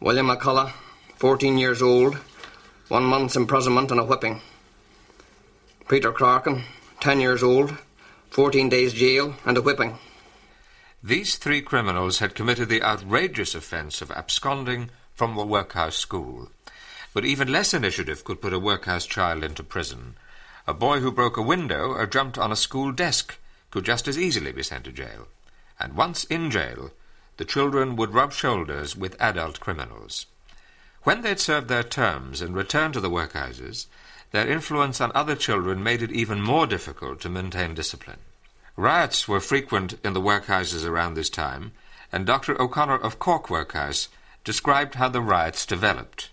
William 0.00 0.28
McCullough, 0.28 0.72
14 1.16 1.58
years 1.58 1.82
old, 1.82 2.16
one 2.88 3.04
month's 3.04 3.36
imprisonment 3.36 3.90
and 3.90 3.98
a 3.98 4.04
whipping. 4.04 4.40
Peter 5.88 6.12
Clarkin, 6.12 6.62
10 7.00 7.20
years 7.20 7.42
old, 7.42 7.76
14 8.30 8.68
days 8.68 8.94
jail 8.94 9.34
and 9.44 9.56
a 9.56 9.62
whipping. 9.62 9.98
These 11.02 11.36
three 11.36 11.60
criminals 11.60 12.20
had 12.20 12.36
committed 12.36 12.68
the 12.68 12.82
outrageous 12.82 13.56
offence 13.56 14.00
of 14.00 14.12
absconding 14.12 14.90
from 15.22 15.36
the 15.36 15.46
workhouse 15.46 15.94
school. 15.94 16.48
But 17.14 17.24
even 17.24 17.52
less 17.52 17.72
initiative 17.72 18.24
could 18.24 18.40
put 18.40 18.52
a 18.52 18.58
workhouse 18.58 19.06
child 19.06 19.44
into 19.44 19.62
prison. 19.62 20.16
A 20.66 20.74
boy 20.74 20.98
who 20.98 21.12
broke 21.12 21.36
a 21.36 21.42
window 21.42 21.90
or 21.92 22.08
jumped 22.08 22.38
on 22.38 22.50
a 22.50 22.56
school 22.56 22.90
desk 22.90 23.38
could 23.70 23.84
just 23.84 24.08
as 24.08 24.18
easily 24.18 24.50
be 24.50 24.64
sent 24.64 24.82
to 24.86 24.90
jail. 24.90 25.28
And 25.78 25.92
once 25.92 26.24
in 26.24 26.50
jail, 26.50 26.90
the 27.36 27.44
children 27.44 27.94
would 27.94 28.12
rub 28.12 28.32
shoulders 28.32 28.96
with 28.96 29.14
adult 29.22 29.60
criminals. 29.60 30.26
When 31.04 31.22
they'd 31.22 31.38
served 31.38 31.68
their 31.68 31.84
terms 31.84 32.42
and 32.42 32.56
returned 32.56 32.94
to 32.94 33.00
the 33.00 33.08
workhouses, 33.08 33.86
their 34.32 34.50
influence 34.50 35.00
on 35.00 35.12
other 35.14 35.36
children 35.36 35.84
made 35.84 36.02
it 36.02 36.10
even 36.10 36.42
more 36.42 36.66
difficult 36.66 37.20
to 37.20 37.28
maintain 37.28 37.74
discipline. 37.74 38.18
Riots 38.74 39.28
were 39.28 39.38
frequent 39.38 39.94
in 40.02 40.14
the 40.14 40.20
workhouses 40.20 40.84
around 40.84 41.14
this 41.14 41.30
time, 41.30 41.70
and 42.10 42.26
Dr. 42.26 42.60
O'Connor 42.60 42.98
of 42.98 43.20
Cork 43.20 43.48
Workhouse 43.48 44.08
described 44.44 44.96
how 44.96 45.08
the 45.08 45.20
riots 45.20 45.64
developed. 45.66 46.30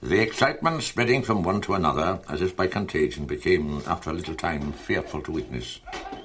The 0.00 0.20
excitement 0.20 0.84
spreading 0.84 1.22
from 1.22 1.42
one 1.42 1.60
to 1.62 1.74
another, 1.74 2.20
as 2.28 2.40
if 2.40 2.54
by 2.54 2.68
contagion, 2.68 3.26
became, 3.26 3.82
after 3.86 4.10
a 4.10 4.12
little 4.12 4.36
time, 4.36 4.72
fearful 4.72 5.22
to 5.22 5.32
witness. 5.32 5.80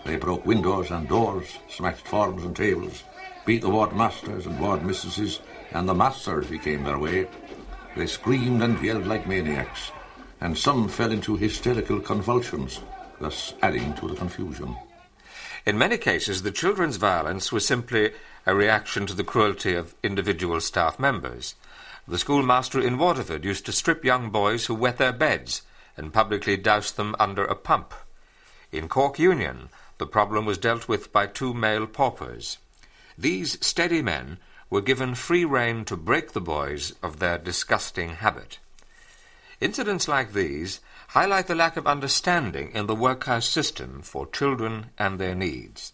They 0.06 0.16
broke 0.16 0.46
windows 0.46 0.92
and 0.92 1.10
doors, 1.10 1.58
smashed 1.70 2.06
forms 2.06 2.44
and 2.44 2.56
tables, 2.56 3.04
beat 3.48 3.62
the 3.62 3.70
ward 3.70 3.96
masters 3.96 4.46
and 4.46 4.60
ward 4.60 4.86
mistresses, 4.86 5.40
and 5.72 5.90
the 5.90 5.96
masters 5.96 6.48
became 6.48 6.84
their 6.84 7.00
way. 7.00 7.28
They 7.96 8.06
screamed 8.06 8.62
and 8.62 8.80
yelled 8.84 9.08
like 9.08 9.28
maniacs, 9.28 9.92
and 10.40 10.56
some 10.56 10.88
fell 10.88 11.12
into 11.12 11.36
hysterical 11.36 12.00
convulsions, 12.00 12.82
thus 13.20 13.56
adding 13.64 13.96
to 13.96 14.08
the 14.08 14.16
confusion. 14.16 14.76
In 15.66 15.78
many 15.78 15.98
cases, 15.98 16.44
the 16.44 16.52
children's 16.52 16.98
violence 16.98 17.52
was 17.52 17.66
simply 17.66 18.12
a 18.46 18.56
reaction 18.56 19.06
to 19.08 19.14
the 19.14 19.24
cruelty 19.24 19.74
of 19.74 19.96
individual 20.04 20.60
staff 20.60 21.00
members. 21.00 21.56
The 22.08 22.18
schoolmaster 22.18 22.80
in 22.80 22.98
Waterford 22.98 23.46
used 23.46 23.66
to 23.66 23.72
strip 23.72 24.04
young 24.04 24.30
boys 24.30 24.66
who 24.66 24.76
wet 24.76 24.98
their 24.98 25.14
beds 25.14 25.62
and 25.96 26.14
publicly 26.14 26.58
douse 26.58 26.92
them 26.92 27.16
under 27.20 27.46
a 27.46 27.56
pump. 27.56 27.94
In 28.72 28.90
Cork 28.90 29.20
Union, 29.20 29.70
the 29.98 30.08
problem 30.08 30.46
was 30.46 30.58
dealt 30.58 30.88
with 30.88 31.14
by 31.14 31.28
two 31.28 31.54
male 31.54 31.88
paupers. 31.88 32.58
These 33.18 33.64
steady 33.66 34.02
men 34.02 34.40
were 34.70 34.82
given 34.82 35.16
free 35.16 35.46
rein 35.46 35.86
to 35.86 35.96
break 35.96 36.32
the 36.32 36.42
boys 36.42 36.94
of 37.04 37.20
their 37.20 37.38
disgusting 37.38 38.16
habit. 38.16 38.58
Incidents 39.62 40.08
like 40.08 40.34
these 40.34 40.82
highlight 41.10 41.48
the 41.48 41.56
lack 41.56 41.78
of 41.78 41.86
understanding 41.86 42.72
in 42.74 42.88
the 42.88 42.96
workhouse 42.96 43.48
system 43.48 44.02
for 44.02 44.26
children 44.26 44.88
and 44.98 45.20
their 45.20 45.36
needs. 45.36 45.94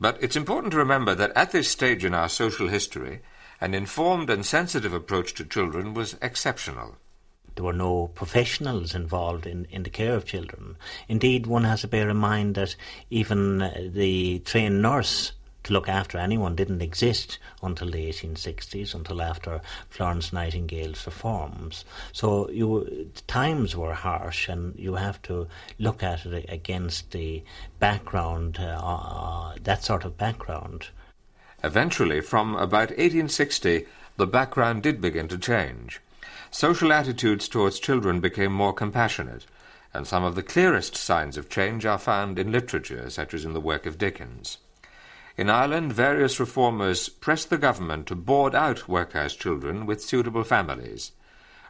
But 0.00 0.16
it's 0.22 0.36
important 0.36 0.70
to 0.72 0.78
remember 0.78 1.16
that 1.16 1.32
at 1.34 1.50
this 1.50 1.68
stage 1.68 2.04
in 2.04 2.14
our 2.14 2.28
social 2.28 2.68
history, 2.68 3.20
an 3.60 3.74
informed 3.74 4.30
and 4.30 4.46
sensitive 4.46 4.94
approach 4.94 5.34
to 5.34 5.44
children 5.44 5.92
was 5.92 6.16
exceptional. 6.22 6.94
There 7.56 7.64
were 7.64 7.72
no 7.72 8.06
professionals 8.14 8.94
involved 8.94 9.44
in, 9.44 9.64
in 9.64 9.82
the 9.82 9.90
care 9.90 10.14
of 10.14 10.24
children. 10.24 10.76
Indeed, 11.08 11.48
one 11.48 11.64
has 11.64 11.80
to 11.80 11.88
bear 11.88 12.08
in 12.08 12.16
mind 12.16 12.54
that 12.54 12.76
even 13.10 13.60
uh, 13.60 13.88
the 13.88 14.38
trained 14.38 14.80
nurse 14.80 15.32
to 15.64 15.72
look 15.72 15.88
after 15.88 16.18
anyone 16.18 16.54
didn't 16.54 16.82
exist 16.82 17.38
until 17.62 17.90
the 17.90 18.08
1860s, 18.08 18.94
until 18.94 19.20
after 19.20 19.60
Florence 19.90 20.32
Nightingale's 20.32 21.04
reforms. 21.04 21.84
So 22.12 22.48
you, 22.50 23.10
times 23.26 23.76
were 23.76 23.94
harsh, 23.94 24.48
and 24.48 24.78
you 24.78 24.94
have 24.94 25.20
to 25.22 25.48
look 25.78 26.02
at 26.02 26.24
it 26.26 26.46
against 26.48 27.10
the 27.10 27.42
background, 27.78 28.58
uh, 28.60 28.80
uh, 28.82 29.54
that 29.62 29.82
sort 29.82 30.04
of 30.04 30.16
background. 30.16 30.88
Eventually, 31.64 32.20
from 32.20 32.54
about 32.54 32.90
1860, 32.90 33.86
the 34.16 34.26
background 34.26 34.82
did 34.82 35.00
begin 35.00 35.28
to 35.28 35.38
change. 35.38 36.00
Social 36.50 36.92
attitudes 36.92 37.48
towards 37.48 37.78
children 37.78 38.20
became 38.20 38.52
more 38.52 38.72
compassionate, 38.72 39.44
and 39.92 40.06
some 40.06 40.24
of 40.24 40.34
the 40.34 40.42
clearest 40.42 40.96
signs 40.96 41.36
of 41.36 41.48
change 41.48 41.84
are 41.84 41.98
found 41.98 42.38
in 42.38 42.52
literature, 42.52 43.10
such 43.10 43.34
as 43.34 43.44
in 43.44 43.52
the 43.52 43.60
work 43.60 43.86
of 43.86 43.98
Dickens. 43.98 44.58
In 45.38 45.48
Ireland, 45.48 45.92
various 45.92 46.40
reformers 46.40 47.08
pressed 47.08 47.48
the 47.48 47.58
government 47.58 48.08
to 48.08 48.16
board 48.16 48.56
out 48.56 48.88
workhouse 48.88 49.36
children 49.36 49.86
with 49.86 50.02
suitable 50.02 50.42
families. 50.42 51.12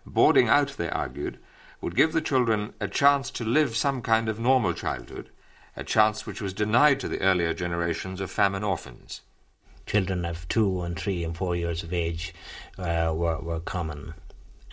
Boarding 0.06 0.48
out, 0.48 0.78
they 0.78 0.88
argued, 0.88 1.38
would 1.82 1.94
give 1.94 2.14
the 2.14 2.22
children 2.22 2.72
a 2.80 2.88
chance 2.88 3.30
to 3.32 3.44
live 3.44 3.76
some 3.76 4.00
kind 4.00 4.30
of 4.30 4.40
normal 4.40 4.72
childhood, 4.72 5.28
a 5.76 5.84
chance 5.84 6.24
which 6.24 6.40
was 6.40 6.54
denied 6.54 6.98
to 7.00 7.08
the 7.08 7.20
earlier 7.20 7.52
generations 7.52 8.22
of 8.22 8.30
famine 8.30 8.64
orphans. 8.64 9.20
Children 9.84 10.24
of 10.24 10.48
two 10.48 10.80
and 10.80 10.98
three 10.98 11.22
and 11.22 11.36
four 11.36 11.54
years 11.54 11.82
of 11.82 11.92
age 11.92 12.32
uh, 12.78 13.12
were, 13.14 13.38
were 13.38 13.60
common, 13.60 14.14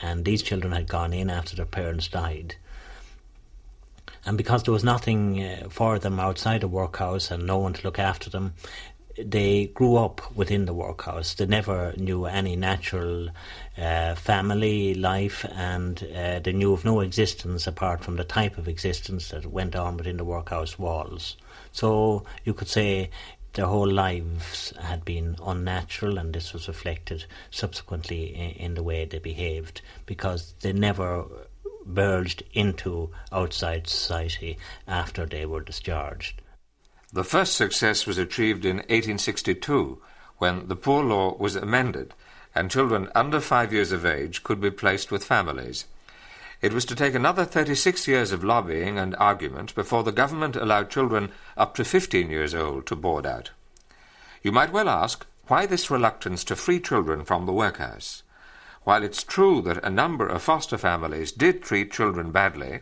and 0.02 0.24
these 0.24 0.42
children 0.42 0.72
had 0.72 0.88
gone 0.88 1.12
in 1.12 1.30
after 1.30 1.54
their 1.58 1.66
parents 1.66 2.08
died 2.08 2.56
and 4.26 4.38
because 4.38 4.64
there 4.64 4.74
was 4.74 4.84
nothing 4.84 5.44
uh, 5.44 5.68
for 5.70 6.00
them 6.00 6.20
outside 6.20 6.62
the 6.62 6.68
workhouse 6.68 7.32
and 7.32 7.46
no 7.46 7.58
one 7.58 7.74
to 7.74 7.84
look 7.84 8.00
after 8.00 8.30
them, 8.30 8.54
they 9.18 9.68
grew 9.68 9.96
up 9.96 10.36
within 10.36 10.66
the 10.66 10.74
workhouse. 10.74 11.36
They 11.36 11.46
never 11.46 11.94
knew 11.96 12.26
any 12.26 12.56
natural 12.56 13.30
uh, 13.78 14.16
family 14.16 14.94
life, 14.94 15.46
and 15.56 16.04
uh, 16.16 16.40
they 16.40 16.52
knew 16.52 16.74
of 16.74 16.84
no 16.84 17.00
existence 17.00 17.68
apart 17.68 18.04
from 18.04 18.18
the 18.18 18.24
type 18.24 18.58
of 18.58 18.68
existence 18.68 19.30
that 19.30 19.46
went 19.46 19.76
on 19.76 19.98
within 19.98 20.18
the 20.18 20.26
workhouse 20.26 20.78
walls. 20.78 21.38
So 21.72 22.26
you 22.44 22.54
could 22.54 22.68
say 22.68 23.10
their 23.54 23.68
whole 23.68 23.90
lives 23.90 24.74
had 24.82 25.06
been 25.06 25.38
unnatural, 25.46 26.18
and 26.18 26.34
this 26.34 26.52
was 26.52 26.68
reflected 26.68 27.26
subsequently 27.52 28.36
in, 28.36 28.52
in 28.52 28.74
the 28.74 28.84
way 28.84 29.06
they 29.06 29.20
behaved 29.20 29.82
because 30.06 30.56
they 30.60 30.74
never 30.74 31.26
merged 31.86 32.44
into 32.54 33.12
outside 33.32 33.88
society 33.88 34.58
after 34.88 35.26
they 35.26 35.46
were 35.46 35.62
discharged. 35.62 36.42
The 37.14 37.24
first 37.24 37.54
success 37.54 38.06
was 38.06 38.18
achieved 38.18 38.66
in 38.66 38.78
1862 38.78 40.02
when 40.38 40.68
the 40.68 40.76
Poor 40.76 41.04
Law 41.04 41.36
was 41.38 41.56
amended 41.56 42.14
and 42.54 42.72
children 42.72 43.10
under 43.14 43.40
five 43.40 43.72
years 43.74 43.92
of 43.92 44.06
age 44.06 44.44
could 44.44 44.60
be 44.60 44.72
placed 44.72 45.12
with 45.12 45.24
families. 45.24 45.86
It 46.62 46.74
was 46.74 46.86
to 46.86 46.96
take 46.96 47.14
another 47.14 47.46
36 47.46 48.08
years 48.08 48.32
of 48.32 48.44
lobbying 48.44 48.98
and 48.98 49.16
argument 49.18 49.76
before 49.76 50.04
the 50.04 50.12
government 50.12 50.56
allowed 50.56 50.90
children 50.90 51.32
up 51.58 51.76
to 51.76 51.84
15 51.84 52.30
years 52.30 52.56
old 52.56 52.86
to 52.88 52.96
board 52.96 53.26
out. 53.26 53.52
You 54.42 54.52
might 54.52 54.72
well 54.72 54.90
ask, 54.90 55.26
why 55.48 55.66
this 55.66 55.92
reluctance 55.92 56.44
to 56.46 56.56
free 56.56 56.80
children 56.80 57.24
from 57.24 57.46
the 57.46 57.54
workhouse? 57.54 58.24
While 58.86 59.02
it's 59.02 59.24
true 59.24 59.64
that 59.64 59.84
a 59.84 59.90
number 59.90 60.28
of 60.28 60.44
foster 60.44 60.78
families 60.78 61.32
did 61.32 61.64
treat 61.64 61.92
children 61.92 62.30
badly, 62.30 62.82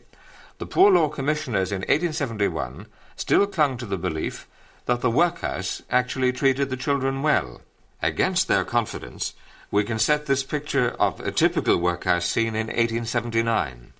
the 0.57 0.65
Poor 0.65 0.91
Law 0.91 1.07
Commissioners 1.07 1.71
in 1.71 1.79
1871 1.83 2.87
still 3.15 3.47
clung 3.47 3.77
to 3.77 3.85
the 3.85 3.97
belief 3.97 4.45
that 4.85 4.99
the 4.99 5.09
workhouse 5.09 5.81
actually 5.89 6.33
treated 6.33 6.69
the 6.69 6.75
children 6.75 7.21
well. 7.21 7.61
Against 8.01 8.49
their 8.49 8.65
confidence, 8.65 9.33
we 9.71 9.85
can 9.85 9.97
set 9.97 10.25
this 10.25 10.43
picture 10.43 10.89
of 10.99 11.21
a 11.21 11.31
typical 11.31 11.77
workhouse 11.77 12.25
scene 12.25 12.53
in 12.53 12.67
1879. 12.67 13.93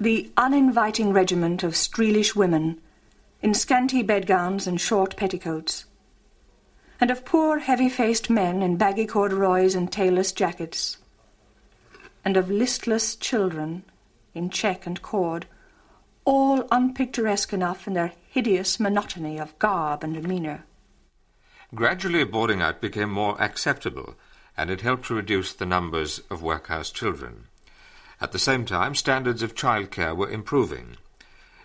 The 0.00 0.32
uninviting 0.36 1.12
regiment 1.12 1.62
of 1.62 1.74
Streelish 1.74 2.34
women 2.34 2.80
in 3.40 3.54
scanty 3.54 4.02
bedgowns 4.02 4.66
and 4.66 4.80
short 4.80 5.14
petticoats, 5.16 5.84
and 7.00 7.08
of 7.08 7.24
poor 7.24 7.60
heavy 7.60 7.88
faced 7.88 8.30
men 8.30 8.62
in 8.62 8.76
baggy 8.76 9.06
corduroys 9.06 9.76
and 9.76 9.92
tailless 9.92 10.34
jackets 10.34 10.96
and 12.24 12.36
of 12.36 12.50
listless 12.50 13.16
children 13.16 13.82
in 14.34 14.50
check 14.50 14.86
and 14.86 15.02
cord, 15.02 15.46
all 16.24 16.66
unpicturesque 16.70 17.52
enough 17.52 17.86
in 17.86 17.94
their 17.94 18.12
hideous 18.28 18.78
monotony 18.78 19.38
of 19.38 19.58
garb 19.58 20.04
and 20.04 20.14
demeanour. 20.14 20.64
Gradually, 21.74 22.24
boarding 22.24 22.60
out 22.60 22.80
became 22.80 23.10
more 23.10 23.40
acceptable, 23.40 24.16
and 24.56 24.70
it 24.70 24.80
helped 24.80 25.06
to 25.06 25.14
reduce 25.14 25.52
the 25.52 25.66
numbers 25.66 26.20
of 26.30 26.42
workhouse 26.42 26.90
children. 26.90 27.46
At 28.20 28.32
the 28.32 28.38
same 28.38 28.64
time, 28.64 28.94
standards 28.94 29.42
of 29.42 29.54
childcare 29.54 30.14
were 30.14 30.30
improving. 30.30 30.96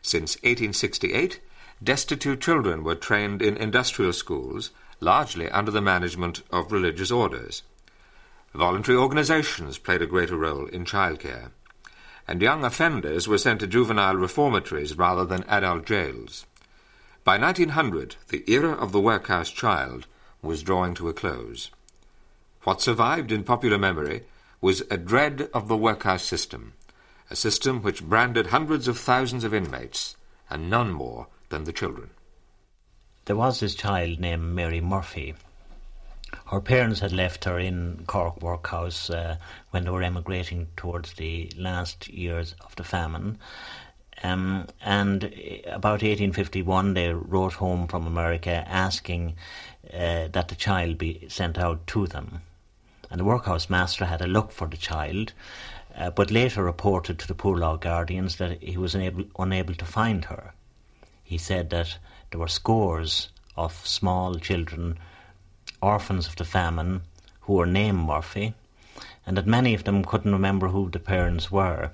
Since 0.02 0.36
1868, 0.38 1.42
destitute 1.84 2.40
children 2.40 2.84
were 2.84 2.96
trained 2.96 3.42
in 3.42 3.58
industrial 3.58 4.14
schools, 4.14 4.72
largely 5.00 5.50
under 5.50 5.72
the 5.72 5.82
management 5.82 6.44
of 6.52 6.72
religious 6.72 7.12
orders. 7.12 7.64
Voluntary 8.56 8.98
organizations 8.98 9.78
played 9.78 10.02
a 10.02 10.08
greater 10.08 10.38
role 10.38 10.68
in 10.68 10.86
childcare, 10.86 11.52
and 12.26 12.42
young 12.42 12.64
offenders 12.64 13.28
were 13.28 13.38
sent 13.38 13.60
to 13.60 13.68
juvenile 13.68 14.16
reformatories 14.16 14.98
rather 14.98 15.26
than 15.26 15.44
adult 15.50 15.86
jails. 15.86 16.46
By 17.26 17.38
1900, 17.38 18.16
the 18.30 18.50
era 18.50 18.72
of 18.72 18.94
the 18.94 19.02
workhouse 19.02 19.50
child 19.50 20.08
was 20.42 20.64
drawing 20.64 20.94
to 20.94 21.10
a 21.10 21.14
close. 21.14 21.70
What 22.64 22.82
survived 22.82 23.30
in 23.30 23.44
popular 23.44 23.78
memory 23.78 24.24
was 24.62 24.84
a 24.90 24.96
dread 24.96 25.50
of 25.54 25.68
the 25.68 25.76
workhouse 25.76 26.24
system, 26.24 26.76
a 27.30 27.36
system 27.36 27.82
which 27.82 28.06
branded 28.06 28.48
hundreds 28.48 28.88
of 28.88 28.98
thousands 28.98 29.44
of 29.44 29.54
inmates, 29.54 30.16
and 30.50 30.70
none 30.70 30.94
more 30.94 31.28
than 31.50 31.66
the 31.66 31.74
children. 31.74 32.12
There 33.26 33.36
was 33.36 33.60
this 33.60 33.76
child 33.76 34.22
named 34.22 34.44
Mary 34.44 34.80
Murphy. 34.80 35.36
Her 36.48 36.62
parents 36.62 37.00
had 37.00 37.12
left 37.12 37.46
her 37.46 37.58
in 37.58 38.04
Cork 38.08 38.42
workhouse 38.42 39.10
uh, 39.10 39.38
when 39.72 39.84
they 39.84 39.90
were 39.90 40.04
emigrating 40.04 40.68
towards 40.78 41.14
the 41.14 41.52
last 41.58 42.08
years 42.08 42.56
of 42.62 42.76
the 42.76 42.84
famine. 42.84 43.40
Um, 44.24 44.68
and 44.82 45.24
about 45.66 46.02
1851, 46.02 46.94
they 46.94 47.14
wrote 47.14 47.54
home 47.54 47.88
from 47.88 48.08
America 48.08 48.64
asking 48.68 49.36
uh, 49.94 50.28
that 50.32 50.48
the 50.48 50.56
child 50.56 50.98
be 50.98 51.26
sent 51.30 51.58
out 51.58 51.86
to 51.88 52.08
them. 52.08 52.42
And 53.10 53.20
the 53.20 53.26
workhouse 53.26 53.70
master 53.70 54.06
had 54.06 54.22
a 54.22 54.28
look 54.28 54.52
for 54.52 54.68
the 54.68 54.78
child, 54.78 55.34
uh, 55.96 56.10
but 56.10 56.32
later 56.32 56.64
reported 56.64 57.20
to 57.20 57.28
the 57.28 57.36
Poor 57.36 57.58
Law 57.58 57.78
Guardians 57.78 58.38
that 58.38 58.62
he 58.62 58.78
was 58.78 58.96
unable, 58.96 59.26
unable 59.38 59.76
to 59.76 59.86
find 59.86 60.26
her. 60.26 60.54
He 61.24 61.38
said 61.38 61.70
that 61.70 61.98
there 62.30 62.40
were 62.40 62.48
scores 62.48 63.30
of 63.56 63.86
small 63.86 64.36
children, 64.36 64.98
orphans 65.86 66.28
of 66.28 66.36
the 66.36 66.46
famine, 66.46 67.02
who 67.42 67.54
were 67.54 67.66
named 67.66 68.00
Murphy, 68.00 68.54
and 69.26 69.38
that 69.38 69.48
many 69.48 69.74
of 69.74 69.84
them 69.84 70.04
couldn't 70.04 70.32
remember 70.34 70.68
who 70.70 70.90
the 70.90 71.00
parents 71.00 71.52
were 71.52 71.92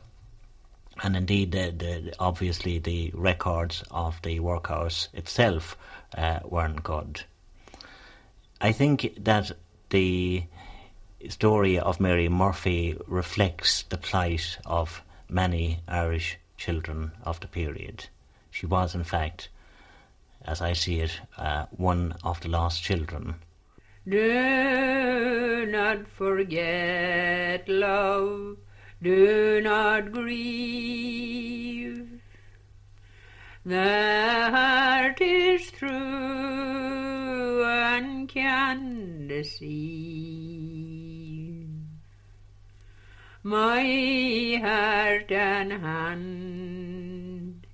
and 1.03 1.15
indeed, 1.15 1.51
the, 1.51 1.73
the, 1.75 2.13
obviously, 2.19 2.77
the 2.77 3.11
records 3.13 3.83
of 3.89 4.21
the 4.21 4.39
workhouse 4.39 5.07
itself 5.13 5.75
uh, 6.15 6.39
weren't 6.43 6.83
good. 6.83 7.23
I 8.59 8.71
think 8.71 9.15
that 9.23 9.51
the 9.89 10.43
story 11.29 11.79
of 11.79 11.99
Mary 11.99 12.29
Murphy 12.29 12.97
reflects 13.07 13.83
the 13.83 13.97
plight 13.97 14.57
of 14.65 15.01
many 15.27 15.79
Irish 15.87 16.37
children 16.57 17.13
of 17.23 17.39
the 17.39 17.47
period. 17.47 18.05
She 18.51 18.67
was, 18.67 18.93
in 18.93 19.03
fact, 19.03 19.49
as 20.43 20.61
I 20.61 20.73
see 20.73 20.99
it, 20.99 21.19
uh, 21.37 21.65
one 21.71 22.15
of 22.23 22.41
the 22.41 22.49
lost 22.49 22.83
children. 22.83 23.35
Do 24.07 25.67
not 25.67 26.07
forget, 26.07 27.69
love 27.69 28.57
do 29.01 29.61
not 29.61 30.11
grieve. 30.11 32.09
The 33.63 34.49
heart 34.49 35.21
is 35.21 35.69
true 35.69 37.63
and 37.63 38.27
can 38.27 39.27
deceive. 39.27 40.81
My 43.43 44.59
heart 44.63 45.31
and 45.31 45.71
hand 45.73 47.67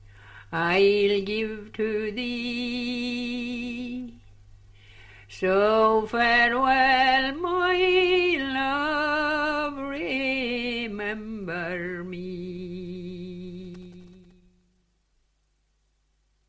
I'll 0.52 1.22
give 1.22 1.72
to 1.74 2.12
thee. 2.12 3.38
So 5.40 6.08
farewell, 6.08 7.36
my 7.36 8.27